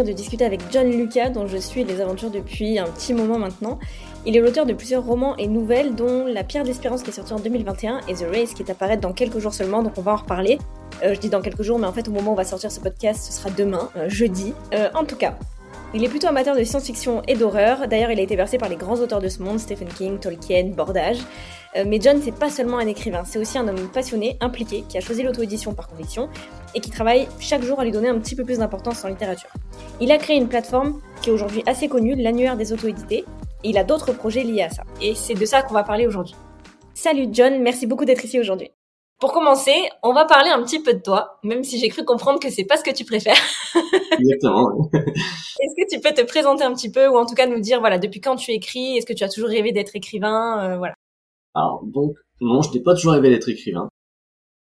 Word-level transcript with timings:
de 0.00 0.12
discuter 0.12 0.46
avec 0.46 0.60
John 0.72 0.90
Lucas, 0.90 1.28
dont 1.28 1.46
je 1.46 1.58
suis 1.58 1.84
les 1.84 2.00
aventures 2.00 2.30
depuis 2.30 2.78
un 2.78 2.86
petit 2.86 3.12
moment 3.12 3.38
maintenant. 3.38 3.78
Il 4.24 4.34
est 4.36 4.40
l'auteur 4.40 4.64
de 4.64 4.72
plusieurs 4.72 5.04
romans 5.04 5.36
et 5.36 5.46
nouvelles, 5.48 5.94
dont 5.94 6.24
La 6.24 6.44
Pierre 6.44 6.64
d'Espérance 6.64 7.02
qui 7.02 7.10
est 7.10 7.12
sortie 7.12 7.34
en 7.34 7.38
2021 7.38 8.00
et 8.08 8.14
The 8.14 8.24
Race 8.32 8.54
qui 8.54 8.62
est 8.62 8.70
à 8.70 8.96
dans 8.96 9.12
quelques 9.12 9.38
jours 9.38 9.52
seulement, 9.52 9.82
donc 9.82 9.92
on 9.98 10.00
va 10.00 10.12
en 10.12 10.16
reparler. 10.16 10.58
Euh, 11.04 11.12
je 11.14 11.20
dis 11.20 11.28
dans 11.28 11.42
quelques 11.42 11.62
jours, 11.62 11.78
mais 11.78 11.86
en 11.86 11.92
fait 11.92 12.08
au 12.08 12.10
moment 12.10 12.30
où 12.30 12.32
on 12.32 12.36
va 12.36 12.44
sortir 12.44 12.72
ce 12.72 12.80
podcast, 12.80 13.22
ce 13.24 13.32
sera 13.32 13.50
demain, 13.50 13.90
euh, 13.96 14.08
jeudi. 14.08 14.54
Euh, 14.72 14.88
en 14.94 15.04
tout 15.04 15.16
cas, 15.16 15.34
il 15.92 16.02
est 16.02 16.08
plutôt 16.08 16.28
amateur 16.28 16.56
de 16.56 16.64
science-fiction 16.64 17.20
et 17.28 17.34
d'horreur. 17.34 17.86
D'ailleurs, 17.88 18.10
il 18.10 18.18
a 18.18 18.22
été 18.22 18.34
versé 18.34 18.56
par 18.56 18.70
les 18.70 18.76
grands 18.76 18.96
auteurs 18.96 19.20
de 19.20 19.28
ce 19.28 19.42
monde, 19.42 19.60
Stephen 19.60 19.88
King, 19.88 20.18
Tolkien, 20.18 20.70
Bordage. 20.74 21.18
mais 21.74 22.00
John, 22.00 22.18
c'est 22.24 22.34
pas 22.34 22.48
seulement 22.48 22.78
un 22.78 22.86
écrivain, 22.86 23.24
c'est 23.26 23.38
aussi 23.38 23.58
un 23.58 23.68
homme 23.68 23.88
passionné, 23.92 24.38
impliqué, 24.40 24.84
qui 24.88 24.96
a 24.96 25.02
choisi 25.02 25.22
l'auto-édition 25.22 25.74
par 25.74 25.88
conviction 25.88 26.30
et 26.74 26.80
qui 26.80 26.90
travaille 26.90 27.28
chaque 27.40 27.62
jour 27.62 27.80
à 27.80 27.84
lui 27.84 27.92
donner 27.92 28.08
un 28.08 28.18
petit 28.18 28.36
peu 28.36 28.44
plus 28.44 28.58
d'importance 28.58 29.04
en 29.04 29.08
littérature. 29.08 29.50
Il 30.00 30.10
a 30.12 30.18
créé 30.18 30.36
une 30.36 30.48
plateforme 30.48 31.00
qui 31.20 31.30
est 31.30 31.32
aujourd'hui 31.32 31.62
assez 31.66 31.88
connue, 31.88 32.14
l'annuaire 32.14 32.56
des 32.56 32.72
auto-édités, 32.72 33.24
il 33.64 33.78
a 33.78 33.84
d'autres 33.84 34.12
projets 34.12 34.42
liés 34.42 34.62
à 34.62 34.70
ça. 34.70 34.82
Et 35.00 35.14
c'est 35.14 35.34
de 35.34 35.44
ça 35.44 35.62
qu'on 35.62 35.74
va 35.74 35.84
parler 35.84 36.06
aujourd'hui. 36.06 36.34
Salut 36.94 37.28
John, 37.32 37.62
merci 37.62 37.86
beaucoup 37.86 38.04
d'être 38.04 38.24
ici 38.24 38.38
aujourd'hui. 38.38 38.70
Pour 39.18 39.32
commencer, 39.32 39.74
on 40.02 40.12
va 40.12 40.24
parler 40.24 40.50
un 40.50 40.60
petit 40.64 40.82
peu 40.82 40.94
de 40.94 40.98
toi, 40.98 41.38
même 41.44 41.62
si 41.62 41.78
j'ai 41.78 41.88
cru 41.88 42.04
comprendre 42.04 42.40
que 42.40 42.50
c'est 42.50 42.64
pas 42.64 42.76
ce 42.76 42.82
que 42.82 42.92
tu 42.92 43.04
préfères. 43.04 43.36
Exactement. 44.18 44.90
est-ce 44.92 45.74
que 45.76 45.94
tu 45.94 46.00
peux 46.00 46.12
te 46.12 46.26
présenter 46.26 46.64
un 46.64 46.74
petit 46.74 46.90
peu, 46.90 47.06
ou 47.06 47.16
en 47.16 47.24
tout 47.24 47.34
cas 47.34 47.46
nous 47.46 47.60
dire, 47.60 47.78
voilà, 47.78 47.98
depuis 47.98 48.20
quand 48.20 48.34
tu 48.34 48.50
écris, 48.50 48.96
est-ce 48.96 49.06
que 49.06 49.12
tu 49.12 49.22
as 49.22 49.28
toujours 49.28 49.48
rêvé 49.48 49.70
d'être 49.70 49.94
écrivain, 49.94 50.72
euh, 50.72 50.76
voilà. 50.76 50.94
Alors 51.54 51.82
donc, 51.84 52.16
non, 52.40 52.62
je 52.62 52.72
n'ai 52.72 52.80
pas 52.80 52.94
toujours 52.94 53.12
rêvé 53.12 53.30
d'être 53.30 53.48
écrivain. 53.48 53.88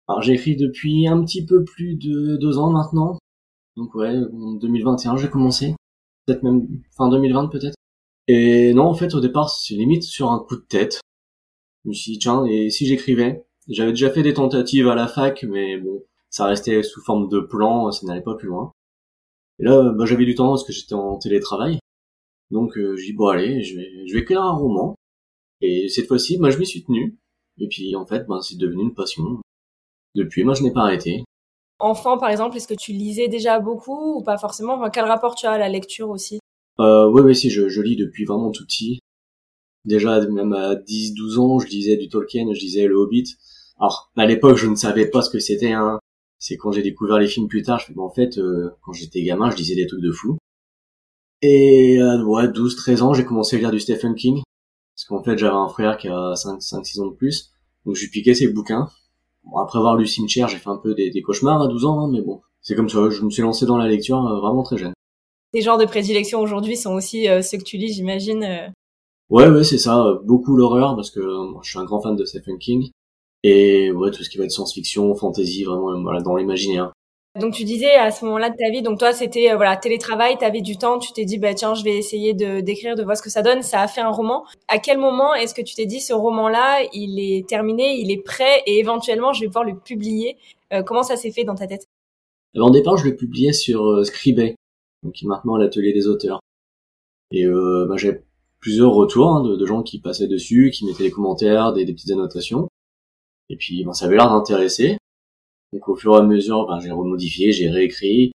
Alors 0.08 0.22
j'ai 0.22 0.34
écrit 0.34 0.56
depuis 0.56 1.08
un 1.08 1.24
petit 1.24 1.46
peu 1.46 1.64
plus 1.64 1.96
de 1.96 2.38
deux 2.38 2.58
ans 2.58 2.70
maintenant. 2.72 3.18
Donc 3.76 3.96
ouais, 3.96 4.16
en 4.34 4.54
2021 4.54 5.18
j'ai 5.18 5.30
commencé. 5.30 5.76
Peut-être 6.26 6.44
même 6.44 6.68
fin 6.98 7.10
2020 7.10 7.48
peut-être. 7.48 7.76
Et 8.28 8.74
non, 8.74 8.86
en 8.86 8.94
fait, 8.96 9.14
au 9.14 9.20
départ, 9.20 9.50
c'est 9.50 9.76
limite 9.76 10.04
sur 10.04 10.32
un 10.32 10.40
coup 10.40 10.56
de 10.56 10.62
tête. 10.62 11.02
Je 11.84 11.90
me 11.90 11.94
suis 11.94 12.14
dit, 12.14 12.20
tiens, 12.20 12.46
et 12.46 12.70
si 12.72 12.88
j'écrivais? 12.88 13.46
J'avais 13.68 13.92
déjà 13.92 14.10
fait 14.12 14.24
des 14.24 14.34
tentatives 14.34 14.88
à 14.88 14.96
la 14.96 15.08
fac, 15.08 15.44
mais 15.44 15.78
bon, 15.78 16.04
ça 16.30 16.46
restait 16.46 16.84
sous 16.84 17.02
forme 17.02 17.30
de 17.30 17.40
plan, 17.40 17.92
ça 17.92 18.06
n'allait 18.08 18.22
pas 18.22 18.36
plus 18.36 18.48
loin. 18.48 18.72
Et 19.60 19.64
là, 19.66 19.92
bah, 19.92 20.06
j'avais 20.06 20.26
du 20.26 20.36
temps 20.36 20.50
parce 20.50 20.64
que 20.64 20.74
j'étais 20.74 20.96
en 20.96 21.18
télétravail. 21.18 21.80
Donc, 22.52 22.78
euh, 22.78 22.96
j'ai 22.98 23.08
dit, 23.08 23.14
bon, 23.14 23.28
allez, 23.28 23.64
je 23.64 23.78
vais, 23.78 24.08
je 24.08 24.14
vais 24.14 24.22
écrire 24.22 24.42
un 24.42 24.54
roman. 24.54 24.96
Et 25.62 25.90
cette 25.90 26.08
fois-ci, 26.08 26.38
bah, 26.40 26.50
je 26.50 26.58
m'y 26.60 26.66
suis 26.66 26.84
tenu. 26.84 27.18
Et 27.60 27.68
puis, 27.68 27.96
en 27.96 28.06
fait, 28.06 28.26
bah, 28.28 28.40
c'est 28.42 28.58
devenu 28.58 28.84
une 28.84 28.94
passion. 28.94 29.42
Depuis, 30.16 30.44
moi, 30.44 30.54
je 30.54 30.64
n'ai 30.64 30.72
pas 30.72 30.82
arrêté. 30.82 31.24
Enfant, 31.80 32.18
par 32.18 32.30
exemple, 32.30 32.56
est-ce 32.56 32.68
que 32.68 32.74
tu 32.74 32.94
lisais 32.94 33.28
déjà 33.28 33.60
beaucoup 33.60 34.18
ou 34.18 34.24
pas 34.24 34.38
forcément? 34.38 34.90
Quel 34.90 35.06
rapport 35.06 35.36
tu 35.36 35.46
as 35.46 35.52
à 35.52 35.58
la 35.58 35.70
lecture 35.70 36.10
aussi? 36.10 36.40
Euh, 36.80 37.10
ouais, 37.10 37.22
ouais, 37.22 37.34
si, 37.34 37.50
je, 37.50 37.68
je 37.68 37.82
lis 37.82 37.98
depuis 37.98 38.26
vraiment 38.26 38.52
tout 38.52 38.66
petit. 38.66 39.00
Déjà, 39.84 40.20
même 40.28 40.54
à 40.54 40.76
10, 40.76 41.14
12 41.14 41.38
ans, 41.38 41.60
je 41.60 41.68
lisais 41.68 41.98
du 41.98 42.08
Tolkien, 42.08 42.46
je 42.54 42.60
lisais 42.60 42.88
Le 42.88 42.96
Hobbit. 42.96 43.36
Alors, 43.78 44.12
à 44.16 44.26
l'époque, 44.26 44.58
je 44.58 44.68
ne 44.68 44.76
savais 44.76 45.10
pas 45.10 45.22
ce 45.22 45.30
que 45.30 45.40
c'était, 45.40 45.74
hein. 45.74 46.00
C'est 46.40 46.58
quand 46.58 46.72
j'ai 46.72 46.82
découvert 46.82 47.18
les 47.20 47.28
films 47.28 47.48
plus 47.48 47.62
tard, 47.62 47.80
je 47.80 47.88
fais, 47.88 48.00
en 48.00 48.10
fait, 48.10 48.38
euh, 48.38 48.72
quand 48.82 48.94
j'étais 48.94 49.22
gamin, 49.24 49.50
je 49.50 49.58
lisais 49.58 49.76
des 49.76 49.88
trucs 49.88 50.02
de 50.02 50.12
fou. 50.12 50.38
Et, 51.42 52.00
euh, 52.00 52.24
ouais, 52.24 52.48
12, 52.48 52.76
13 52.76 53.02
ans, 53.02 53.14
j'ai 53.14 53.26
commencé 53.26 53.56
à 53.56 53.60
lire 53.60 53.72
du 53.72 53.80
Stephen 53.80 54.16
King. 54.16 54.42
Parce 54.96 55.06
qu'en 55.06 55.24
fait, 55.24 55.38
j'avais 55.38 55.56
un 55.56 55.68
frère 55.68 55.98
qui 55.98 56.08
a 56.08 56.36
5, 56.36 56.62
5, 56.62 56.86
6 56.86 57.00
ans 57.02 57.08
de 57.08 57.16
plus. 57.16 57.52
Donc, 57.86 57.96
je 57.96 58.02
lui 58.04 58.10
piquais 58.10 58.34
ses 58.34 58.48
bouquins. 58.48 58.90
Bon, 59.46 59.58
après 59.58 59.80
avoir 59.80 59.96
lu 59.96 60.08
Cimetière, 60.08 60.48
j'ai 60.48 60.58
fait 60.58 60.70
un 60.70 60.78
peu 60.78 60.94
des, 60.94 61.10
des 61.10 61.22
cauchemars 61.22 61.62
à 61.62 61.68
12 61.68 61.86
ans, 61.86 62.00
hein, 62.00 62.10
mais 62.12 62.22
bon. 62.22 62.42
C'est 62.62 62.76
comme 62.76 62.90
ça, 62.90 63.10
je 63.10 63.22
me 63.22 63.30
suis 63.30 63.44
lancé 63.44 63.66
dans 63.66 63.78
la 63.78 63.88
lecture 63.88 64.26
euh, 64.26 64.40
vraiment 64.40 64.64
très 64.64 64.78
jeune 64.78 64.94
tes 65.56 65.62
genres 65.62 65.78
de 65.78 65.86
prédilection 65.86 66.42
aujourd'hui 66.42 66.76
sont 66.76 66.96
aussi 66.96 67.30
euh, 67.30 67.42
ceux 67.42 67.58
que 67.58 67.64
tu 67.64 67.78
lis, 67.78 67.94
j'imagine. 67.94 68.44
Euh. 68.44 68.68
Ouais, 69.30 69.48
ouais, 69.48 69.64
c'est 69.64 69.78
ça. 69.78 70.20
Beaucoup 70.26 70.58
l'horreur 70.58 70.98
parce 70.98 71.10
que 71.12 71.22
moi, 71.50 71.62
je 71.64 71.70
suis 71.70 71.80
un 71.80 71.86
grand 71.86 72.02
fan 72.02 72.18
de 72.18 72.26
Stephen 72.26 72.58
King 72.60 72.90
et 73.42 73.90
ouais, 73.90 74.12
tout 74.12 74.22
ce 74.22 74.30
qui 74.30 74.38
va 74.38 74.44
être 74.44 74.52
science-fiction, 74.52 75.16
fantasy, 75.16 75.64
vraiment 75.64 76.02
voilà 76.02 76.22
dans 76.22 76.36
l'imaginaire. 76.36 76.92
Donc 77.40 77.54
tu 77.54 77.66
disais 77.66 77.94
à 77.96 78.12
ce 78.12 78.24
moment-là 78.26 78.50
de 78.50 78.56
ta 78.56 78.70
vie, 78.70 78.82
donc 78.82 78.98
toi 78.98 79.12
c'était 79.12 79.52
euh, 79.52 79.56
voilà 79.58 79.76
télétravail, 79.76 80.38
t'avais 80.38 80.62
du 80.62 80.78
temps, 80.78 81.00
tu 81.00 81.12
t'es 81.12 81.26
dit 81.26 81.38
bah 81.38 81.54
tiens 81.54 81.74
je 81.74 81.84
vais 81.84 81.98
essayer 81.98 82.34
de 82.34 82.62
d'écrire, 82.62 82.96
de 82.96 83.04
voir 83.04 83.18
ce 83.18 83.22
que 83.22 83.30
ça 83.30 83.42
donne. 83.42 83.62
Ça 83.62 83.82
a 83.82 83.88
fait 83.88 84.02
un 84.02 84.12
roman. 84.12 84.46
À 84.68 84.80
quel 84.80 84.98
moment 84.98 85.34
est-ce 85.34 85.54
que 85.54 85.62
tu 85.62 85.76
t'es 85.76 85.86
dit 85.86 86.00
ce 86.00 86.14
roman-là, 86.14 86.88
il 86.94 87.20
est 87.20 87.48
terminé, 87.48 88.00
il 88.00 88.12
est 88.12 88.24
prêt 88.24 88.64
et 88.66 88.80
éventuellement 88.80 89.34
je 89.34 89.42
vais 89.42 89.48
pouvoir 89.48 89.66
le 89.66 89.78
publier? 89.78 90.38
Comment 90.86 91.04
ça 91.04 91.16
s'est 91.16 91.32
fait 91.32 91.46
dans 91.46 91.56
ta 91.56 91.68
tête? 91.68 91.88
Alors, 92.56 92.70
Au 92.70 92.72
départ 92.72 92.98
je 92.98 93.06
le 93.06 93.16
publiais 93.16 93.54
sur 93.54 94.06
Scribet, 94.06 94.56
qui 95.14 95.26
est 95.26 95.28
maintenant 95.28 95.58
l'atelier 95.58 95.94
des 95.94 96.08
auteurs. 96.08 96.40
Et 97.32 97.46
euh, 97.46 97.86
bah, 97.88 97.98
j'ai 97.98 98.22
plusieurs 98.60 98.94
retours 98.94 99.28
hein, 99.28 99.44
de, 99.44 99.66
gens 99.66 99.84
qui 99.84 100.00
passaient 100.00 100.28
dessus, 100.28 100.72
qui 100.72 100.86
mettaient 100.86 101.04
des 101.04 101.12
commentaires, 101.12 101.74
des, 101.74 101.86
petites 101.86 102.12
annotations. 102.12 102.70
Et 103.50 103.58
puis 103.58 103.84
ben, 103.84 103.94
ça 103.94 104.06
avait 104.06 104.16
l'air 104.16 104.30
d'intéresser. 104.30 104.98
Donc 105.76 105.90
au 105.90 105.96
fur 105.96 106.16
et 106.16 106.20
à 106.20 106.24
mesure, 106.24 106.66
ben, 106.68 106.80
j'ai 106.80 106.90
remodifié, 106.92 107.52
j'ai 107.52 107.70
réécrit. 107.70 108.32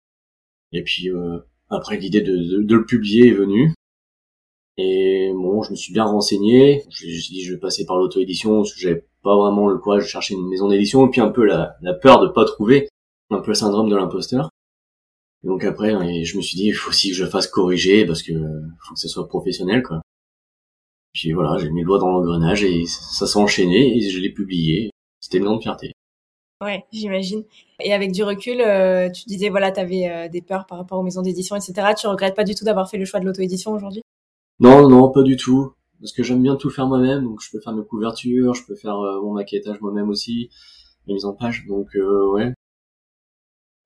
Et 0.73 0.84
puis 0.84 1.11
euh, 1.11 1.39
après 1.71 1.97
l'idée 1.97 2.21
de, 2.21 2.62
de, 2.62 2.77
le 2.77 2.84
publier 2.84 3.28
est 3.28 3.34
venue. 3.34 3.75
Et 4.77 5.33
bon, 5.34 5.62
je 5.62 5.71
me 5.73 5.77
suis 5.77 5.93
bien 5.93 6.05
renseigné. 6.05 6.84
Je 6.91 7.06
me 7.06 7.12
suis 7.12 7.34
dit 7.34 7.43
je 7.43 7.55
vais 7.55 7.59
passer 7.59 7.84
par 7.87 7.97
l'auto-édition 7.97 8.59
parce 8.59 8.75
que 8.75 8.81
j'avais 8.81 9.05
pas 9.23 9.37
vraiment 9.37 9.69
le 9.69 9.78
courage 9.78 10.05
de 10.05 10.09
chercher 10.09 10.34
une 10.34 10.49
maison 10.49 10.69
d'édition 10.69 11.06
et 11.06 11.11
puis 11.11 11.21
un 11.21 11.31
peu 11.31 11.45
la, 11.45 11.77
la 11.83 11.95
peur 11.95 12.21
de 12.21 12.28
pas 12.28 12.45
trouver, 12.45 12.89
un 13.31 13.41
peu 13.41 13.49
le 13.49 13.55
syndrome 13.55 13.89
de 13.89 13.97
l'imposteur 13.97 14.51
donc 15.43 15.65
après, 15.65 15.91
je 16.25 16.37
me 16.37 16.43
suis 16.43 16.57
dit, 16.57 16.67
il 16.67 16.72
faut 16.72 16.91
aussi 16.91 17.11
que 17.11 17.17
je 17.17 17.25
fasse 17.25 17.47
corriger 17.47 18.05
parce 18.07 18.22
que 18.22 18.33
faut 18.87 18.95
que 18.95 19.01
ça 19.01 19.09
soit 19.09 19.27
professionnel, 19.28 19.83
quoi. 19.83 20.03
Puis 21.15 21.33
voilà, 21.33 21.59
j'ai 21.59 21.71
mis 21.71 21.81
le 21.81 21.87
doigt 21.87 21.99
dans 21.99 22.09
l'engrenage 22.09 22.62
et 22.62 22.87
ça 22.87 23.27
s'est 23.27 23.39
enchaîné 23.39 23.97
et 23.97 24.11
je 24.11 24.21
l'ai 24.21 24.33
publié. 24.33 24.91
C'était 25.19 25.39
une 25.39 25.45
grande 25.45 25.62
fierté. 25.62 25.93
Ouais, 26.60 26.84
j'imagine. 26.93 27.44
Et 27.82 27.94
avec 27.94 28.12
du 28.12 28.22
recul, 28.22 28.60
euh, 28.60 29.09
tu 29.10 29.25
disais, 29.25 29.48
voilà, 29.48 29.72
tu 29.72 29.81
avais 29.81 30.09
euh, 30.10 30.28
des 30.28 30.43
peurs 30.43 30.66
par 30.66 30.78
rapport 30.78 30.98
aux 30.98 31.03
maisons 31.03 31.22
d'édition, 31.22 31.56
etc. 31.56 31.94
Tu 31.98 32.06
regrettes 32.06 32.37
pas 32.37 32.44
du 32.44 32.54
tout 32.54 32.65
d'avoir 32.65 32.91
fait 32.91 32.98
le 32.98 33.06
choix 33.06 33.19
de 33.21 33.25
l'auto-édition 33.25 33.72
aujourd'hui? 33.72 34.03
Non, 34.59 34.88
non, 34.88 35.10
pas 35.10 35.22
du 35.22 35.37
tout. 35.37 35.72
Parce 36.00 36.12
que 36.12 36.22
j'aime 36.22 36.43
bien 36.43 36.56
tout 36.56 36.71
faire 36.71 36.87
moi-même, 36.87 37.25
donc 37.25 37.41
je 37.43 37.50
peux 37.50 37.60
faire 37.60 37.75
mes 37.75 37.84
couvertures, 37.84 38.54
je 38.54 38.65
peux 38.66 38.75
faire 38.75 38.97
euh, 38.97 39.21
mon 39.21 39.32
maquettage 39.32 39.81
moi-même 39.81 40.09
aussi, 40.09 40.50
mes 41.06 41.15
mises 41.15 41.26
en 41.26 41.34
page. 41.34 41.66
Donc 41.66 41.88
ouais, 41.94 42.54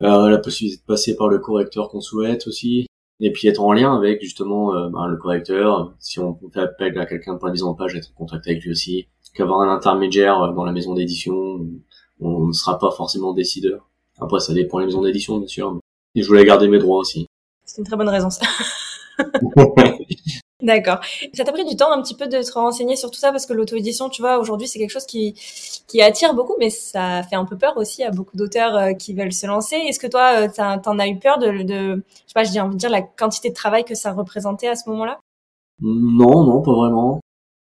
euh, 0.03 0.29
la 0.29 0.39
possibilité 0.39 0.81
de 0.83 0.87
passer 0.87 1.17
par 1.17 1.29
le 1.29 1.39
correcteur 1.39 1.89
qu'on 1.89 2.01
souhaite 2.01 2.47
aussi, 2.47 2.87
et 3.21 3.33
puis 3.33 3.49
être 3.49 3.63
en 3.63 3.73
lien 3.73 3.97
avec 3.97 4.21
justement 4.23 4.75
euh, 4.75 4.89
ben, 4.89 5.07
le 5.07 5.17
correcteur. 5.17 5.95
Si 5.99 6.19
on 6.19 6.39
fait 6.53 6.61
appel 6.61 6.99
à 6.99 7.07
quelqu'un 7.07 7.37
pour 7.37 7.47
la 7.47 7.53
mise 7.53 7.63
en 7.63 7.75
page, 7.75 7.95
être 7.95 8.11
en 8.11 8.19
contact 8.19 8.47
avec 8.47 8.63
lui 8.63 8.71
aussi. 8.71 9.07
Qu'avoir 9.35 9.61
un 9.61 9.75
intermédiaire 9.75 10.41
euh, 10.43 10.53
dans 10.53 10.65
la 10.65 10.73
maison 10.73 10.95
d'édition, 10.95 11.67
on 12.25 12.47
ne 12.47 12.53
sera 12.53 12.79
pas 12.79 12.91
forcément 12.91 13.33
décideur. 13.33 13.89
Après, 14.21 14.41
ça 14.41 14.53
dépend 14.53 14.81
des 14.81 14.87
maisons 14.87 15.03
d'édition, 15.03 15.39
bien 15.39 15.49
sûr. 15.49 15.79
Et 16.15 16.23
je 16.23 16.29
voulais 16.29 16.45
garder 16.45 16.69
mes 16.69 16.79
droits 16.79 16.99
aussi. 16.99 17.27
C'est 17.65 17.79
une 17.79 17.87
très 17.87 17.97
bonne 17.97 18.09
raison, 18.09 18.31
ça. 18.31 18.47
D'accord. 20.63 21.01
Ça 21.35 21.45
t'a 21.45 21.53
pris 21.53 21.65
du 21.65 21.77
temps 21.77 21.93
un 21.93 22.01
petit 22.01 22.15
peu 22.15 22.27
de 22.27 22.43
te 22.43 22.53
renseigner 22.53 22.97
sur 22.97 23.11
tout 23.11 23.19
ça 23.19 23.33
parce 23.33 23.45
que 23.45 23.53
l'auto-édition, 23.53 24.09
tu 24.09 24.23
vois, 24.23 24.39
aujourd'hui, 24.39 24.67
c'est 24.67 24.79
quelque 24.79 24.91
chose 24.91 25.05
qui, 25.05 25.35
qui 25.87 26.01
attire 26.01 26.35
beaucoup, 26.35 26.55
mais 26.59 26.71
ça 26.71 27.23
fait 27.25 27.37
un 27.37 27.45
peu 27.45 27.59
peur 27.59 27.77
aussi 27.77 28.03
à 28.03 28.11
beaucoup 28.11 28.37
d'auteurs 28.37 28.77
euh, 28.77 28.93
qui 28.95 29.13
veulent 29.15 29.33
se 29.33 29.47
lancer. 29.47 29.77
Est-ce 29.77 29.99
que 29.99 30.07
toi, 30.07 30.47
euh, 30.49 30.79
t'en 30.83 30.99
as 30.99 31.09
eu 31.09 31.19
peur 31.19 31.39
de, 31.39 31.63
de, 31.65 31.97
je 31.97 32.29
sais 32.29 32.35
pas, 32.35 32.45
j'ai 32.45 32.61
envie 32.61 32.77
de 32.77 32.81
dire 32.81 32.91
la 32.91 33.03
quantité 33.03 33.51
de 33.51 33.55
travail 33.55 33.85
que 33.85 33.95
ça 33.95 34.13
représentait 34.13 34.69
à 34.69 34.77
ce 34.77 34.89
moment-là? 34.89 35.21
Non, 35.81 36.45
non, 36.45 36.63
pas 36.63 36.73
vraiment. 36.73 37.21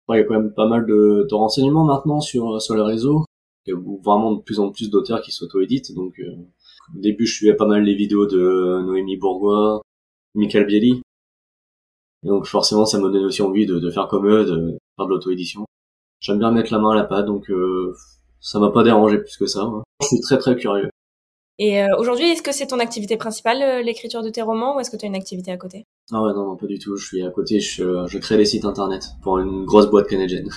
il 0.09 0.17
y 0.17 0.19
a 0.19 0.23
quand 0.23 0.35
même 0.35 0.53
pas 0.53 0.67
mal 0.67 0.85
de, 0.85 1.25
de 1.29 1.35
renseignements 1.35 1.85
maintenant 1.85 2.19
sur 2.19 2.61
sur 2.61 2.75
les 2.75 2.83
réseaux. 2.83 3.25
Il 3.65 3.71
y 3.71 3.73
a 3.73 3.79
vraiment 4.03 4.33
de 4.33 4.41
plus 4.41 4.59
en 4.59 4.71
plus 4.71 4.89
d'auteurs 4.89 5.21
qui 5.21 5.31
s'auto-éditent. 5.31 5.93
Donc, 5.93 6.19
euh, 6.19 6.35
au 6.95 6.99
début, 6.99 7.25
je 7.25 7.35
suivais 7.35 7.55
pas 7.55 7.65
mal 7.65 7.83
les 7.83 7.95
vidéos 7.95 8.27
de 8.27 8.81
Noémie 8.85 9.17
Bourgois, 9.17 9.81
Michael 10.35 10.65
Bieli, 10.65 11.01
donc 12.25 12.47
forcément, 12.47 12.85
ça 12.85 12.97
me 12.97 13.09
donne 13.11 13.25
aussi 13.25 13.43
envie 13.43 13.67
de, 13.67 13.89
faire 13.91 14.07
comme 14.07 14.27
eux, 14.27 14.43
de 14.45 14.77
faire 14.97 15.05
de 15.05 15.11
l'auto-édition. 15.11 15.65
J'aime 16.19 16.39
bien 16.39 16.51
mettre 16.51 16.73
la 16.73 16.79
main 16.79 16.91
à 16.91 16.95
la 16.95 17.03
pâte, 17.03 17.27
donc 17.27 17.51
euh, 17.51 17.93
ça 18.39 18.59
m'a 18.59 18.71
pas 18.71 18.83
dérangé 18.83 19.19
plus 19.19 19.37
que 19.37 19.45
ça. 19.45 19.69
Je 20.01 20.07
suis 20.07 20.19
très 20.21 20.39
très 20.39 20.55
curieux. 20.55 20.89
Et 21.59 21.83
euh, 21.83 21.95
aujourd'hui, 21.99 22.25
est-ce 22.25 22.41
que 22.41 22.51
c'est 22.51 22.67
ton 22.67 22.79
activité 22.79 23.15
principale, 23.15 23.61
euh, 23.61 23.81
l'écriture 23.83 24.23
de 24.23 24.29
tes 24.29 24.41
romans, 24.41 24.75
ou 24.75 24.79
est-ce 24.79 24.89
que 24.89 24.97
tu 24.97 25.05
as 25.05 25.07
une 25.07 25.15
activité 25.15 25.51
à 25.51 25.57
côté? 25.57 25.85
Ah 26.11 26.21
ouais, 26.23 26.33
non, 26.33 26.47
non, 26.47 26.55
pas 26.57 26.65
du 26.65 26.79
tout. 26.79 26.97
Je 26.97 27.05
suis 27.05 27.23
à 27.23 27.29
côté, 27.29 27.59
je, 27.59 28.05
je 28.07 28.17
crée 28.17 28.37
des 28.37 28.45
sites 28.45 28.65
internet 28.65 29.05
pour 29.21 29.37
une 29.37 29.63
grosse 29.63 29.89
boîte 29.89 30.07
canadienne. 30.07 30.49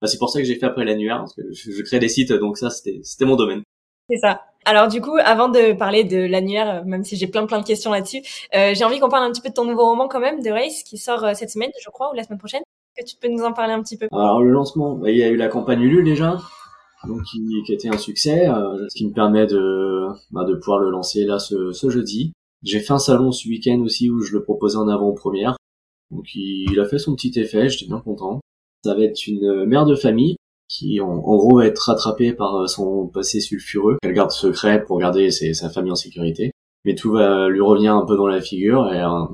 Bah, 0.00 0.08
c'est 0.08 0.18
pour 0.18 0.30
ça 0.30 0.40
que 0.40 0.46
j'ai 0.46 0.56
fait 0.56 0.66
après 0.66 0.84
l'annuaire, 0.84 1.18
parce 1.18 1.34
que 1.34 1.42
je, 1.52 1.70
je 1.72 1.82
crée 1.82 1.98
des 1.98 2.08
sites, 2.08 2.32
donc 2.32 2.58
ça, 2.58 2.70
c'était 2.70 3.24
mon 3.24 3.36
domaine. 3.36 3.62
C'est 4.08 4.18
ça. 4.18 4.42
Alors 4.64 4.88
du 4.88 5.00
coup, 5.00 5.16
avant 5.24 5.48
de 5.48 5.72
parler 5.72 6.04
de 6.04 6.18
l'annuaire, 6.18 6.84
même 6.84 7.04
si 7.04 7.16
j'ai 7.16 7.26
plein 7.28 7.46
plein 7.46 7.60
de 7.60 7.64
questions 7.66 7.92
là-dessus, 7.92 8.22
euh, 8.54 8.72
j'ai 8.74 8.84
envie 8.84 8.98
qu'on 8.98 9.08
parle 9.08 9.24
un 9.24 9.32
petit 9.32 9.40
peu 9.40 9.48
de 9.48 9.54
ton 9.54 9.64
nouveau 9.64 9.84
roman 9.84 10.08
quand 10.08 10.20
même, 10.20 10.42
The 10.42 10.50
Race, 10.50 10.82
qui 10.82 10.98
sort 10.98 11.24
euh, 11.24 11.34
cette 11.34 11.50
semaine, 11.50 11.70
je 11.82 11.90
crois, 11.90 12.10
ou 12.10 12.14
la 12.14 12.24
semaine 12.24 12.38
prochaine. 12.38 12.62
Que 12.98 13.04
tu 13.04 13.16
peux 13.16 13.28
nous 13.28 13.44
en 13.44 13.52
parler 13.52 13.74
un 13.74 13.82
petit 13.82 13.96
peu? 13.96 14.08
Alors 14.12 14.42
le 14.42 14.50
lancement, 14.50 14.94
bah, 14.94 15.10
il 15.10 15.18
y 15.18 15.22
a 15.22 15.28
eu 15.28 15.36
la 15.36 15.48
campagne 15.48 15.82
Ulule 15.82 16.04
déjà, 16.04 16.38
donc 17.06 17.22
qui, 17.24 17.62
qui 17.64 17.72
a 17.72 17.74
été 17.74 17.88
un 17.88 17.98
succès, 17.98 18.48
euh, 18.48 18.88
ce 18.88 18.96
qui 18.96 19.06
me 19.06 19.12
permet 19.12 19.46
de, 19.46 20.06
bah, 20.30 20.44
de 20.44 20.54
pouvoir 20.54 20.78
le 20.78 20.90
lancer 20.90 21.24
là 21.24 21.38
ce, 21.38 21.72
ce 21.72 21.90
jeudi. 21.90 22.32
J'ai 22.62 22.80
fait 22.80 22.92
un 22.92 22.98
salon 22.98 23.32
ce 23.32 23.48
week-end 23.48 23.80
aussi 23.80 24.08
où 24.10 24.20
je 24.20 24.32
le 24.32 24.42
proposais 24.42 24.78
en 24.78 24.88
avant-première. 24.88 25.56
Donc 26.10 26.34
il 26.34 26.80
a 26.80 26.86
fait 26.86 26.98
son 26.98 27.14
petit 27.14 27.38
effet, 27.38 27.68
j'étais 27.68 27.86
bien 27.86 28.00
content. 28.00 28.40
Ça 28.86 28.94
va 28.94 29.02
être 29.02 29.26
une 29.26 29.64
mère 29.64 29.84
de 29.84 29.96
famille 29.96 30.36
qui 30.68 31.00
en, 31.00 31.16
gros 31.16 31.56
va 31.56 31.66
être 31.66 31.78
rattrapée 31.80 32.32
par 32.32 32.68
son 32.68 33.08
passé 33.08 33.40
sulfureux, 33.40 33.98
qu'elle 34.00 34.12
garde 34.12 34.30
secret 34.30 34.84
pour 34.84 35.00
garder 35.00 35.32
sa 35.32 35.70
famille 35.70 35.90
en 35.90 35.96
sécurité. 35.96 36.52
Mais 36.84 36.94
tout 36.94 37.10
va 37.10 37.48
lui 37.48 37.60
revenir 37.60 37.96
un 37.96 38.06
peu 38.06 38.16
dans 38.16 38.28
la 38.28 38.40
figure 38.40 38.92
et 38.92 39.00
euh, 39.00 39.24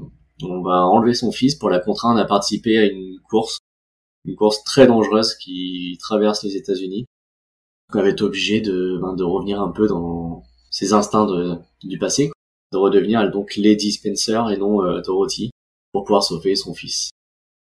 on 0.42 0.62
va 0.62 0.86
enlever 0.86 1.12
son 1.12 1.32
fils 1.32 1.54
pour 1.54 1.68
la 1.68 1.80
contraindre 1.80 2.18
à 2.18 2.24
participer 2.24 2.78
à 2.78 2.86
une 2.86 3.18
course, 3.28 3.58
une 4.24 4.36
course 4.36 4.64
très 4.64 4.86
dangereuse 4.86 5.34
qui 5.34 5.98
traverse 6.00 6.42
les 6.44 6.56
États-Unis. 6.56 7.04
Elle 7.94 8.00
va 8.00 8.08
être 8.08 8.22
obligée 8.22 8.62
de, 8.62 8.98
ben, 9.02 9.12
de 9.12 9.22
revenir 9.22 9.60
un 9.60 9.70
peu 9.70 9.86
dans 9.86 10.44
ses 10.70 10.94
instincts 10.94 11.26
du 11.82 11.98
passé, 11.98 12.32
de 12.72 12.78
redevenir 12.78 13.30
donc 13.30 13.56
Lady 13.56 13.92
Spencer 13.92 14.48
et 14.50 14.56
non 14.56 14.82
euh, 14.82 15.02
Dorothy 15.02 15.50
pour 15.92 16.04
pouvoir 16.04 16.22
sauver 16.22 16.56
son 16.56 16.72
fils. 16.72 17.10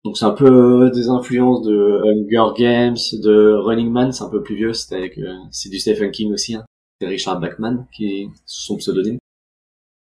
Donc 0.03 0.17
c'est 0.17 0.25
un 0.25 0.31
peu 0.31 0.91
des 0.93 1.07
influences 1.07 1.61
de 1.61 2.01
Hunger 2.03 2.53
Games, 2.57 2.97
de 3.13 3.53
Running 3.53 3.89
Man, 3.89 4.11
c'est 4.11 4.23
un 4.23 4.29
peu 4.29 4.43
plus 4.43 4.55
vieux, 4.55 4.73
c'est 4.73 4.95
avec 4.95 5.17
euh, 5.17 5.33
c'est 5.49 5.69
du 5.69 5.79
Stephen 5.79 6.11
King 6.11 6.33
aussi, 6.33 6.55
hein. 6.55 6.65
c'est 6.99 7.07
Richard 7.07 7.39
Bachman 7.39 7.87
qui 7.93 8.29
son 8.45 8.77
pseudonyme. 8.77 9.17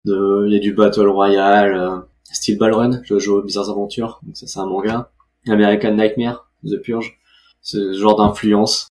De, 0.05 0.47
il 0.49 0.55
y 0.55 0.57
a 0.57 0.59
du 0.59 0.75
Battle 0.75 1.07
Royale, 1.07 1.77
euh, 1.77 2.01
Steel 2.25 2.59
Ball 2.59 2.75
Run, 2.75 3.03
aux 3.09 3.43
Bizarres 3.43 3.71
Aventures, 3.71 4.19
donc 4.25 4.37
ça 4.37 4.49
c'est 4.49 4.59
un 4.59 4.67
manga. 4.67 5.13
American 5.47 5.95
Nightmare, 5.95 6.51
The 6.65 6.83
Purge, 6.83 7.19
ce 7.61 7.93
genre 7.93 8.17
d'influence, 8.17 8.89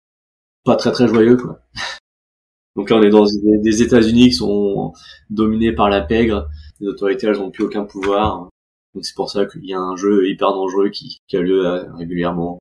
pas 0.65 0.75
très 0.75 0.91
très 0.91 1.07
joyeux 1.07 1.37
quoi. 1.37 1.61
donc 2.77 2.91
là 2.91 2.97
on 2.97 3.03
est 3.03 3.11
dans 3.11 3.25
des, 3.25 3.59
des 3.59 3.83
États-Unis 3.83 4.31
qui 4.31 4.35
sont 4.35 4.93
dominés 5.31 5.73
par 5.73 5.89
la 5.89 6.01
pègre, 6.01 6.49
les 6.81 6.89
autorités 6.89 7.29
elles 7.29 7.41
ont 7.41 7.53
plus 7.53 7.65
aucun 7.65 7.85
pouvoir 7.85 8.49
donc 8.97 9.05
c'est 9.05 9.15
pour 9.15 9.29
ça 9.29 9.45
qu'il 9.45 9.67
y 9.67 9.75
a 9.75 9.79
un 9.79 9.95
jeu 9.95 10.27
hyper 10.27 10.55
dangereux 10.55 10.89
qui, 10.89 11.21
a 11.35 11.37
lieu 11.37 11.67
euh, 11.67 11.85
régulièrement. 11.99 12.59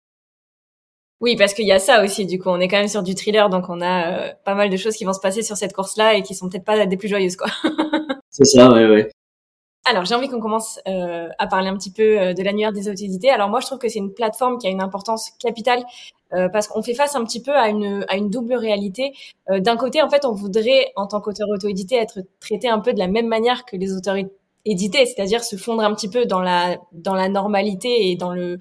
Oui, 1.21 1.37
parce 1.37 1.53
qu'il 1.53 1.65
y 1.65 1.71
a 1.71 1.79
ça 1.79 2.03
aussi. 2.03 2.25
Du 2.25 2.39
coup, 2.39 2.49
on 2.49 2.59
est 2.59 2.67
quand 2.67 2.75
même 2.75 2.89
sur 2.89 3.03
du 3.03 3.15
thriller, 3.15 3.49
donc 3.49 3.69
on 3.69 3.79
a 3.79 4.11
euh, 4.11 4.33
pas 4.43 4.53
mal 4.53 4.69
de 4.69 4.75
choses 4.75 4.97
qui 4.97 5.05
vont 5.05 5.13
se 5.13 5.21
passer 5.21 5.43
sur 5.43 5.55
cette 5.55 5.71
course-là 5.71 6.15
et 6.15 6.23
qui 6.23 6.35
sont 6.35 6.49
peut-être 6.49 6.65
pas 6.65 6.85
des 6.85 6.97
plus 6.97 7.07
joyeuses, 7.07 7.37
quoi. 7.37 7.47
c'est 8.29 8.43
ça, 8.43 8.69
ouais, 8.69 8.85
ouais. 8.85 9.09
Alors, 9.85 10.03
j'ai 10.03 10.13
envie 10.13 10.27
qu'on 10.27 10.41
commence 10.41 10.77
euh, 10.89 11.29
à 11.39 11.47
parler 11.47 11.69
un 11.69 11.77
petit 11.77 11.91
peu 11.91 12.33
de 12.33 12.43
l'annuaire 12.43 12.73
des 12.73 12.89
autorités. 12.89 13.29
Alors 13.29 13.47
moi, 13.47 13.61
je 13.61 13.67
trouve 13.67 13.77
que 13.77 13.87
c'est 13.87 13.99
une 13.99 14.13
plateforme 14.13 14.57
qui 14.57 14.67
a 14.67 14.71
une 14.71 14.81
importance 14.81 15.31
capitale 15.39 15.85
parce 16.51 16.67
qu'on 16.67 16.81
fait 16.81 16.95
face 16.95 17.15
un 17.15 17.23
petit 17.23 17.41
peu 17.41 17.55
à 17.55 17.69
une, 17.69 18.03
à 18.09 18.17
une 18.17 18.29
double 18.29 18.55
réalité. 18.55 19.13
D'un 19.47 19.77
côté, 19.77 20.01
en 20.01 20.09
fait, 20.09 20.25
on 20.25 20.33
voudrait, 20.33 20.91
en 20.95 21.05
tant 21.05 21.21
qu'auteur 21.21 21.47
auto-édité, 21.47 21.95
être 21.95 22.19
traité 22.41 22.67
un 22.67 22.79
peu 22.79 22.93
de 22.93 22.99
la 22.99 23.07
même 23.07 23.27
manière 23.27 23.63
que 23.63 23.77
les 23.77 23.93
autorités 23.93 24.33
éditer, 24.65 25.05
c'est-à-dire 25.05 25.43
se 25.43 25.55
fondre 25.55 25.83
un 25.83 25.93
petit 25.93 26.09
peu 26.09 26.25
dans 26.25 26.41
la 26.41 26.77
dans 26.91 27.13
la 27.13 27.29
normalité 27.29 28.09
et 28.09 28.15
dans 28.15 28.31
le 28.31 28.57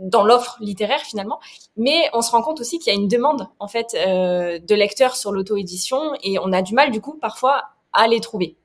dans 0.00 0.24
l'offre 0.24 0.56
littéraire 0.60 1.00
finalement. 1.00 1.38
Mais 1.76 2.08
on 2.14 2.22
se 2.22 2.30
rend 2.30 2.42
compte 2.42 2.60
aussi 2.60 2.78
qu'il 2.78 2.92
y 2.92 2.96
a 2.96 2.98
une 2.98 3.08
demande 3.08 3.48
en 3.58 3.68
fait 3.68 3.94
euh, 3.94 4.58
de 4.58 4.74
lecteurs 4.74 5.16
sur 5.16 5.32
l'auto-édition 5.32 5.98
et 6.22 6.38
on 6.38 6.52
a 6.52 6.62
du 6.62 6.74
mal 6.74 6.90
du 6.90 7.00
coup 7.00 7.18
parfois 7.20 7.64
à 7.92 8.06
les 8.08 8.20
trouver. 8.20 8.56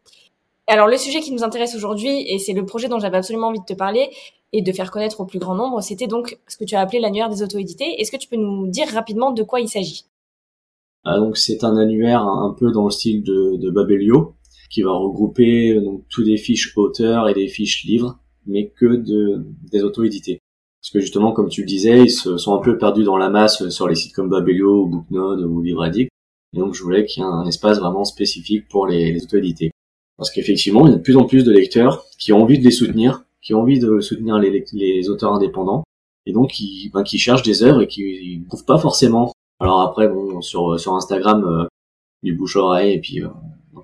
Alors 0.68 0.88
le 0.88 0.98
sujet 0.98 1.20
qui 1.20 1.32
nous 1.32 1.44
intéresse 1.44 1.76
aujourd'hui 1.76 2.22
et 2.28 2.40
c'est 2.40 2.54
le 2.54 2.66
projet 2.66 2.88
dont 2.88 3.00
j'avais 3.00 3.18
absolument 3.18 3.48
envie 3.48 3.60
de 3.60 3.66
te 3.66 3.74
parler 3.74 4.10
et 4.54 4.62
de 4.62 4.72
faire 4.72 4.90
connaître 4.90 5.20
au 5.20 5.26
plus 5.26 5.40
grand 5.40 5.56
nombre, 5.56 5.82
c'était 5.82 6.08
donc 6.08 6.40
ce 6.48 6.58
que 6.58 6.64
tu 6.64 6.76
as 6.76 6.80
appelé 6.80 7.00
l'annuaire 7.00 7.30
des 7.30 7.44
auto-édités. 7.44 8.00
Est-ce 8.00 8.12
que 8.12 8.18
tu 8.18 8.30
peux 8.30 8.38
nous 8.38 8.68
dire 8.68 8.88
rapidement 8.88 9.32
de 9.32 9.44
quoi 9.44 9.60
il 9.60 9.68
s'agit? 9.68 10.06
Ah, 11.04 11.20
donc 11.20 11.38
c'est 11.38 11.64
un 11.64 11.78
annuaire 11.78 12.22
un 12.22 12.56
peu 12.58 12.72
dans 12.72 12.86
le 12.86 12.90
style 12.90 13.22
de, 13.22 13.58
de 13.58 13.70
Babelio, 13.70 14.36
qui 14.76 14.82
va 14.82 14.92
regrouper 14.92 15.72
euh, 15.72 15.82
donc 15.82 16.04
tous 16.10 16.24
des 16.24 16.36
fiches 16.36 16.74
auteurs 16.76 17.30
et 17.30 17.34
des 17.34 17.48
fiches 17.48 17.86
livres, 17.86 18.20
mais 18.46 18.74
que 18.76 18.86
de 18.86 19.46
des 19.72 19.84
auto-édités. 19.84 20.40
Parce 20.82 20.92
que 20.92 21.00
justement, 21.00 21.32
comme 21.32 21.48
tu 21.48 21.62
le 21.62 21.68
disais, 21.68 22.04
ils 22.04 22.12
se 22.12 22.38
sont 22.38 22.54
un 22.54 22.60
peu 22.60 22.78
perdus 22.78 23.06
dans 23.06 23.16
la 23.16 23.30
masse 23.30 23.70
sur 23.70 23.88
les 23.88 23.96
sites 23.96 24.14
comme 24.14 24.30
Babelio 24.30 24.84
ou 24.84 24.88
Booknode 24.88 25.42
ou 25.42 25.62
Livre 25.62 25.86
Et 25.86 26.10
donc, 26.54 26.74
je 26.76 26.84
voulais 26.84 27.06
qu'il 27.06 27.24
y 27.24 27.26
ait 27.26 27.30
un 27.30 27.46
espace 27.46 27.80
vraiment 27.80 28.04
spécifique 28.04 28.68
pour 28.68 28.86
les, 28.86 29.24
auto-édités. 29.24 29.72
Parce 30.18 30.30
qu'effectivement, 30.30 30.86
il 30.86 30.92
y 30.92 30.94
a 30.94 30.98
de 30.98 31.02
plus 31.02 31.16
en 31.16 31.24
plus 31.24 31.46
de 31.46 31.52
lecteurs 31.52 32.04
qui 32.20 32.34
ont 32.34 32.44
envie 32.44 32.60
de 32.60 32.64
les 32.66 32.72
soutenir, 32.72 33.24
qui 33.42 33.54
ont 33.54 33.62
envie 33.62 33.80
de 33.80 34.00
soutenir 34.02 34.38
les, 34.40 34.66
les 34.74 35.10
auteurs 35.10 35.34
indépendants, 35.34 35.84
et 36.26 36.34
donc 36.34 36.52
qui, 36.52 36.92
ben, 36.94 37.04
qui 37.04 37.18
cherchent 37.18 37.44
des 37.44 37.64
œuvres 37.64 37.82
et 37.82 37.88
qui 37.88 38.40
ne 38.44 38.48
trouvent 38.48 38.66
pas 38.66 38.78
forcément. 38.78 39.32
Alors 39.62 39.82
après, 39.82 40.10
bon, 40.10 40.42
sur, 40.42 40.80
sur 40.80 40.94
Instagram, 40.96 41.46
euh, 41.46 41.66
du 42.24 42.36
bouche-oreille, 42.36 42.94
et 42.94 43.00
puis 43.00 43.24
euh, 43.24 43.30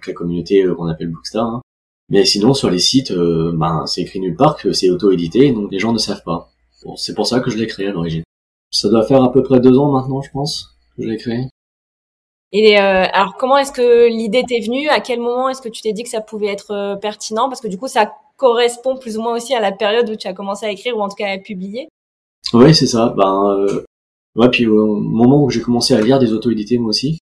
donc 0.01 0.07
la 0.07 0.13
communauté 0.13 0.63
euh, 0.63 0.74
qu'on 0.74 0.88
appelle 0.88 1.09
Bookstar. 1.09 1.45
Hein. 1.45 1.62
Mais 2.09 2.25
sinon, 2.25 2.53
sur 2.53 2.69
les 2.69 2.80
sites, 2.80 3.12
euh, 3.12 3.51
ben, 3.56 3.86
c'est 3.86 4.01
écrit 4.01 4.19
nulle 4.19 4.36
part 4.36 4.57
que 4.57 4.74
c'est 4.74 4.89
auto-édité, 4.89 5.51
donc 5.51 5.71
les 5.71 5.80
gens 5.80 5.94
ne 5.94 5.98
savent 5.98 6.24
pas. 6.24 6.50
Bon, 6.83 6.95
c'est 6.95 7.13
pour 7.13 7.27
ça 7.27 7.39
que 7.39 7.51
je 7.51 7.57
l'ai 7.57 7.68
créé 7.68 7.88
à 7.88 7.92
l'origine. 7.92 8.24
Ça 8.71 8.89
doit 8.89 9.03
faire 9.03 9.24
à 9.24 9.31
peu 9.31 9.44
près 9.44 9.59
deux 9.59 9.77
ans 9.77 9.92
maintenant, 9.92 10.21
je 10.21 10.31
pense, 10.31 10.75
que 10.98 11.03
je 11.03 11.07
l'ai 11.07 11.18
créé. 11.18 11.48
Et 12.53 12.80
euh, 12.80 13.06
alors, 13.13 13.38
comment 13.38 13.57
est-ce 13.57 13.71
que 13.71 14.09
l'idée 14.09 14.44
t'est 14.45 14.59
venue? 14.59 14.89
À 14.89 15.00
quel 15.00 15.19
moment 15.19 15.48
est-ce 15.48 15.62
que 15.62 15.69
tu 15.69 15.81
t'es 15.81 15.94
dit 15.94 16.03
que 16.03 16.09
ça 16.09 16.21
pouvait 16.21 16.48
être 16.48 16.98
pertinent? 17.01 17.48
Parce 17.48 17.62
que 17.62 17.68
du 17.68 17.77
coup, 17.77 17.88
ça 17.88 18.12
correspond 18.36 18.98
plus 18.98 19.18
ou 19.18 19.21
moins 19.21 19.36
aussi 19.36 19.53
à 19.53 19.62
la 19.62 19.71
période 19.71 20.09
où 20.09 20.15
tu 20.15 20.27
as 20.27 20.33
commencé 20.33 20.65
à 20.65 20.71
écrire 20.71 20.98
ou 20.98 21.01
en 21.01 21.07
tout 21.07 21.15
cas 21.15 21.31
à 21.31 21.38
publier. 21.38 21.88
Oui, 22.53 22.75
c'est 22.75 22.88
ça. 22.88 23.13
Ben, 23.15 23.56
euh... 23.57 23.83
ouais, 24.36 24.50
puis 24.50 24.68
au 24.68 24.95
moment 24.95 25.44
où 25.44 25.50
j'ai 25.50 25.62
commencé 25.62 25.94
à 25.94 26.01
lire 26.01 26.19
des 26.19 26.33
auto-édités 26.33 26.77
moi 26.77 26.89
aussi, 26.89 27.19